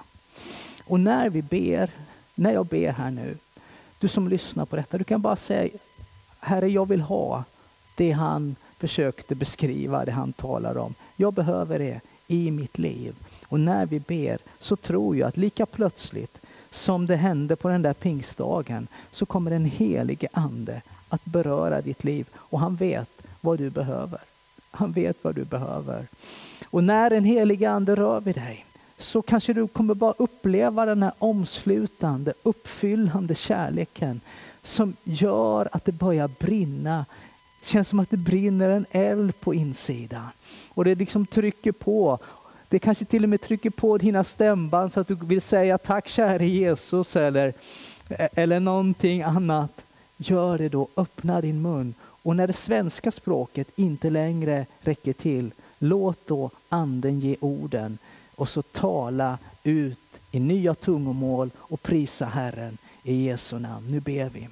Och 0.85 0.99
när 0.99 1.29
vi 1.29 1.41
ber, 1.41 1.89
när 2.35 2.53
jag 2.53 2.65
ber 2.65 2.91
här 2.91 3.11
nu, 3.11 3.37
du 3.99 4.07
som 4.07 4.27
lyssnar 4.27 4.65
på 4.65 4.75
detta, 4.75 4.97
du 4.97 5.03
kan 5.03 5.21
bara 5.21 5.35
säga 5.35 5.77
Herre, 6.39 6.67
jag 6.67 6.87
vill 6.87 7.01
ha 7.01 7.43
det 7.97 8.11
han 8.11 8.55
försökte 8.77 9.35
beskriva, 9.35 10.05
det 10.05 10.11
han 10.11 10.33
talar 10.33 10.77
om. 10.77 10.95
Jag 11.15 11.33
behöver 11.33 11.79
det 11.79 12.01
i 12.27 12.51
mitt 12.51 12.77
liv. 12.77 13.15
Och 13.47 13.59
när 13.59 13.85
vi 13.85 13.99
ber 13.99 14.37
så 14.59 14.75
tror 14.75 15.17
jag 15.17 15.27
att 15.27 15.37
lika 15.37 15.65
plötsligt 15.65 16.37
som 16.69 17.05
det 17.05 17.15
hände 17.15 17.55
på 17.55 17.69
den 17.69 17.81
där 17.81 17.93
pingstdagen 17.93 18.87
så 19.11 19.25
kommer 19.25 19.51
den 19.51 19.65
helige 19.65 20.27
ande 20.31 20.81
att 21.15 21.25
beröra 21.25 21.81
ditt 21.81 22.03
liv 22.03 22.27
och 22.35 22.59
han 22.59 22.75
vet 22.75 23.09
vad 23.41 23.57
du 23.57 23.69
behöver. 23.69 24.19
Han 24.71 24.91
vet 24.91 25.23
vad 25.23 25.35
du 25.35 25.45
behöver. 25.45 26.07
Och 26.65 26.83
när 26.83 27.09
den 27.09 27.23
helige 27.23 27.69
ande 27.69 27.95
rör 27.95 28.19
vid 28.19 28.35
dig 28.35 28.65
så 28.97 29.21
kanske 29.21 29.53
du 29.53 29.67
kommer 29.67 29.93
bara 29.93 30.13
uppleva 30.17 30.85
den 30.85 31.03
här 31.03 31.13
omslutande, 31.19 32.33
uppfyllande 32.43 33.35
kärleken 33.35 34.21
som 34.63 34.95
gör 35.03 35.69
att 35.71 35.85
det 35.85 35.91
börjar 35.91 36.29
brinna. 36.39 37.05
Det 37.59 37.67
känns 37.67 37.87
som 37.87 37.99
att 37.99 38.09
det 38.09 38.17
brinner 38.17 38.69
en 38.69 38.85
eld 38.91 39.39
på 39.39 39.53
insidan. 39.53 40.27
Och 40.73 40.85
det 40.85 40.95
liksom 40.95 41.25
trycker 41.25 41.71
på. 41.71 42.19
Det 42.69 42.79
kanske 42.79 43.05
till 43.05 43.23
och 43.23 43.29
med 43.29 43.41
trycker 43.41 43.69
på 43.69 43.97
dina 43.97 44.23
stämband 44.23 44.93
så 44.93 44.99
att 44.99 45.07
du 45.07 45.15
vill 45.15 45.41
säga 45.41 45.77
tack 45.77 46.07
käre 46.07 46.45
Jesus 46.45 47.15
eller, 47.15 47.53
eller 48.09 48.59
någonting 48.59 49.21
annat. 49.21 49.84
Gör 50.17 50.57
det 50.57 50.69
då, 50.69 50.87
öppna 50.95 51.41
din 51.41 51.61
mun. 51.61 51.93
Och 52.01 52.35
när 52.35 52.47
det 52.47 52.53
svenska 52.53 53.11
språket 53.11 53.67
inte 53.75 54.09
längre 54.09 54.65
räcker 54.79 55.13
till, 55.13 55.51
låt 55.79 56.27
då 56.27 56.49
anden 56.69 57.19
ge 57.19 57.35
orden 57.39 57.97
och 58.35 58.49
så 58.49 58.61
tala 58.61 59.37
ut 59.63 59.99
i 60.31 60.39
nya 60.39 60.75
tungomål 60.75 61.49
och 61.57 61.83
prisa 61.83 62.25
Herren 62.25 62.77
i 63.03 63.25
Jesu 63.25 63.59
namn. 63.59 63.91
Nu 63.91 63.99
ber 63.99 64.29
vi. 64.29 64.49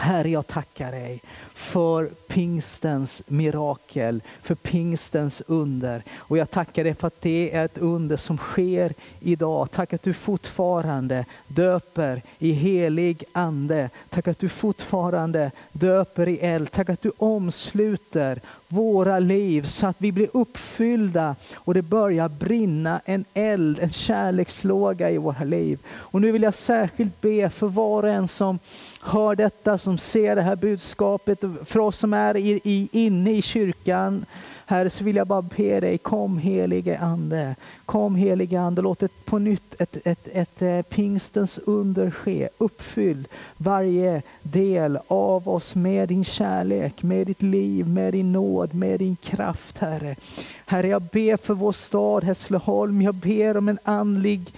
Herre, 0.00 0.30
jag 0.30 0.46
tackar 0.46 0.92
dig 0.92 1.22
för 1.54 2.06
pingstens 2.06 3.22
mirakel, 3.26 4.22
för 4.42 4.54
pingstens 4.54 5.42
under. 5.46 6.02
Och 6.16 6.38
jag 6.38 6.50
tackar 6.50 6.84
dig 6.84 6.94
för 6.94 7.06
att 7.06 7.20
det 7.20 7.54
är 7.54 7.64
ett 7.64 7.78
under 7.78 8.16
som 8.16 8.38
sker 8.38 8.94
idag. 9.20 9.70
Tack 9.70 9.92
att 9.92 10.02
du 10.02 10.12
fortfarande 10.12 11.24
döper 11.46 12.22
i 12.38 12.50
helig 12.52 13.24
ande. 13.32 13.90
Tack 14.10 14.28
att 14.28 14.38
du 14.38 14.48
fortfarande 14.48 15.50
döper 15.72 16.28
i 16.28 16.38
eld. 16.38 16.70
Tack 16.70 16.88
att 16.90 17.02
du 17.02 17.12
omsluter 17.18 18.40
våra 18.68 19.18
liv 19.18 19.62
så 19.62 19.86
att 19.86 19.96
vi 19.98 20.12
blir 20.12 20.28
uppfyllda 20.32 21.36
och 21.54 21.74
det 21.74 21.82
börjar 21.82 22.28
brinna 22.28 23.00
en 23.04 23.24
eld, 23.34 23.78
en 23.78 23.90
kärlekslåga 23.90 25.10
i 25.10 25.18
våra 25.18 25.44
liv. 25.44 25.78
Och 25.88 26.20
nu 26.20 26.32
vill 26.32 26.42
jag 26.42 26.54
särskilt 26.54 27.20
be 27.20 27.50
för 27.50 27.66
var 27.66 28.02
och 28.02 28.08
en 28.08 28.28
som 28.28 28.58
hör 29.00 29.34
detta, 29.34 29.78
som 29.78 29.98
ser 29.98 30.36
det 30.36 30.42
här 30.42 30.56
budskapet, 30.56 31.44
för 31.64 31.78
oss 31.78 31.98
som 31.98 32.14
är 32.14 32.36
i, 32.36 32.60
i, 32.64 32.88
inne 32.92 33.32
i 33.32 33.42
kyrkan, 33.42 34.26
Herre, 34.70 34.90
så 34.90 35.04
vill 35.04 35.16
jag 35.16 35.26
bara 35.26 35.42
be 35.42 35.80
dig, 35.80 35.98
kom 35.98 36.38
helige 36.38 36.98
Ande. 36.98 37.54
Kom 37.84 38.16
helige 38.16 38.60
Ande, 38.60 38.82
låt 38.82 39.02
ett, 39.02 39.24
på 39.24 39.38
nytt 39.38 39.80
ett, 39.80 39.96
ett, 40.04 40.28
ett, 40.32 40.62
ett 40.62 40.90
pingstens 40.90 41.58
under 41.66 42.10
ske. 42.10 42.48
Uppfyll 42.58 43.28
varje 43.56 44.22
del 44.42 44.98
av 45.08 45.48
oss 45.48 45.74
med 45.74 46.08
din 46.08 46.24
kärlek, 46.24 47.02
med 47.02 47.26
ditt 47.26 47.42
liv, 47.42 47.88
med 47.88 48.14
din 48.14 48.32
nåd, 48.32 48.74
med 48.74 48.98
din 48.98 49.16
kraft, 49.16 49.78
Herre. 49.78 50.16
Herre, 50.66 50.88
jag 50.88 51.02
ber 51.02 51.36
för 51.36 51.54
vår 51.54 51.72
stad 51.72 52.24
Hässleholm. 52.24 53.02
Jag 53.02 53.14
ber 53.14 53.56
om 53.56 53.68
en 53.68 53.78
andlig 53.82 54.54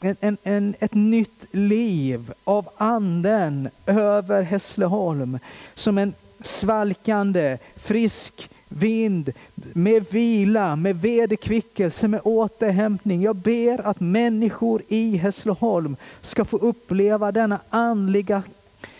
en, 0.00 0.16
en, 0.20 0.36
en, 0.42 0.74
ett 0.78 0.94
nytt 0.94 1.46
liv 1.50 2.32
av 2.44 2.68
anden 2.76 3.68
över 3.86 4.42
Hässleholm. 4.42 5.38
Som 5.74 5.98
en 5.98 6.14
svalkande, 6.40 7.58
frisk 7.76 8.50
vind, 8.68 9.32
med 9.54 10.06
vila, 10.10 10.76
med 10.76 11.00
vederkvickelse, 11.00 12.08
med 12.08 12.20
återhämtning. 12.24 13.22
Jag 13.22 13.36
ber 13.36 13.86
att 13.86 14.00
människor 14.00 14.82
i 14.88 15.16
Hässleholm 15.16 15.96
ska 16.20 16.44
få 16.44 16.56
uppleva 16.56 17.32
denna 17.32 17.60
andliga 17.70 18.42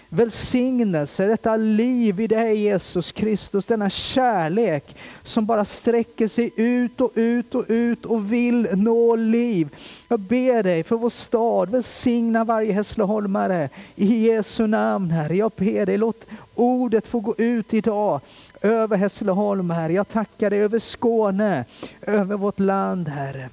välsignelse, 0.08 1.26
detta 1.26 1.56
liv 1.56 2.20
i 2.20 2.26
dig 2.26 2.56
Jesus 2.56 3.12
Kristus, 3.12 3.66
denna 3.66 3.90
kärlek 3.90 4.96
som 5.22 5.46
bara 5.46 5.64
sträcker 5.64 6.28
sig 6.28 6.50
ut 6.56 7.00
och 7.00 7.12
ut 7.14 7.54
och 7.54 7.64
ut 7.68 8.06
och 8.06 8.32
vill 8.32 8.68
nå 8.72 9.16
liv. 9.16 9.68
Jag 10.08 10.20
ber 10.20 10.62
dig 10.62 10.84
för 10.84 10.96
vår 10.96 11.10
stad, 11.10 11.70
välsigna 11.70 12.44
varje 12.44 12.72
Hässleholmare 12.72 13.68
i 13.96 14.26
Jesu 14.26 14.66
namn 14.66 15.10
Herre. 15.10 15.36
Jag 15.36 15.52
ber 15.56 15.86
dig, 15.86 15.98
låt 15.98 16.26
ordet 16.54 17.06
få 17.06 17.20
gå 17.20 17.34
ut 17.38 17.74
idag 17.74 18.20
över 18.60 18.96
Hässleholm 18.96 19.70
Herre. 19.70 19.92
Jag 19.92 20.08
tackar 20.08 20.50
dig 20.50 20.60
över 20.60 20.78
Skåne, 20.78 21.64
över 22.00 22.36
vårt 22.36 22.58
land 22.58 23.08
Herre. 23.08 23.48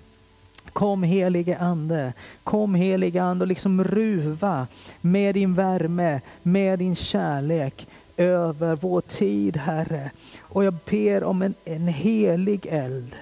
Kom 0.73 1.03
helige 1.03 1.57
Ande, 1.57 2.13
kom 2.43 2.75
helige 2.75 3.23
Ande 3.23 3.43
och 3.43 3.47
liksom 3.47 3.83
ruva 3.83 4.67
med 5.01 5.35
din 5.35 5.53
värme, 5.53 6.21
med 6.43 6.79
din 6.79 6.95
kärlek 6.95 7.87
över 8.17 8.75
vår 8.75 9.01
tid 9.01 9.57
Herre. 9.57 10.11
Och 10.41 10.63
jag 10.63 10.75
ber 10.89 11.23
om 11.23 11.41
en, 11.41 11.53
en 11.65 11.87
helig 11.87 12.65
eld. 12.69 13.15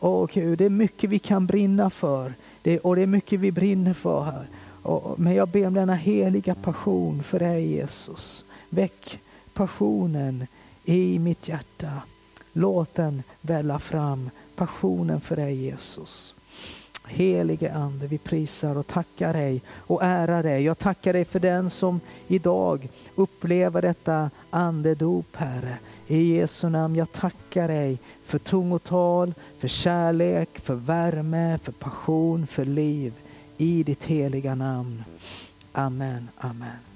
Åh 0.00 0.28
Gud, 0.32 0.58
det 0.58 0.64
är 0.64 0.70
mycket 0.70 1.10
vi 1.10 1.18
kan 1.18 1.46
brinna 1.46 1.90
för 1.90 2.34
det, 2.62 2.78
och 2.78 2.96
det 2.96 3.02
är 3.02 3.06
mycket 3.06 3.40
vi 3.40 3.52
brinner 3.52 3.94
för 3.94 4.22
här. 4.22 4.46
Och, 4.82 5.20
men 5.20 5.34
jag 5.34 5.48
ber 5.48 5.66
om 5.66 5.74
denna 5.74 5.94
heliga 5.94 6.54
passion 6.54 7.22
för 7.22 7.38
dig 7.38 7.66
Jesus. 7.66 8.44
Väck 8.70 9.18
passionen 9.54 10.46
i 10.84 11.18
mitt 11.18 11.48
hjärta. 11.48 11.92
Låt 12.52 12.94
den 12.94 13.22
välla 13.40 13.78
fram, 13.78 14.30
passionen 14.56 15.20
för 15.20 15.36
dig 15.36 15.54
Jesus. 15.54 16.35
Helige 17.06 17.72
Ande, 17.72 18.06
vi 18.06 18.18
prisar 18.18 18.76
och 18.76 18.86
tackar 18.86 19.32
dig 19.32 19.62
och 19.68 20.02
ärar 20.02 20.42
dig. 20.42 20.62
Jag 20.62 20.78
tackar 20.78 21.12
dig 21.12 21.24
för 21.24 21.40
den 21.40 21.70
som 21.70 22.00
idag 22.28 22.88
upplever 23.14 23.82
detta 23.82 24.30
andedop, 24.50 25.36
Herre. 25.36 25.78
I 26.06 26.36
Jesu 26.36 26.68
namn, 26.68 26.94
jag 26.96 27.12
tackar 27.12 27.68
dig 27.68 27.98
för 28.24 28.38
tungotal, 28.38 29.34
för 29.58 29.68
kärlek, 29.68 30.60
för 30.60 30.74
värme, 30.74 31.58
för 31.62 31.72
passion, 31.72 32.46
för 32.46 32.64
liv. 32.64 33.12
I 33.56 33.82
ditt 33.82 34.04
heliga 34.04 34.54
namn. 34.54 35.04
Amen, 35.72 36.28
amen. 36.38 36.95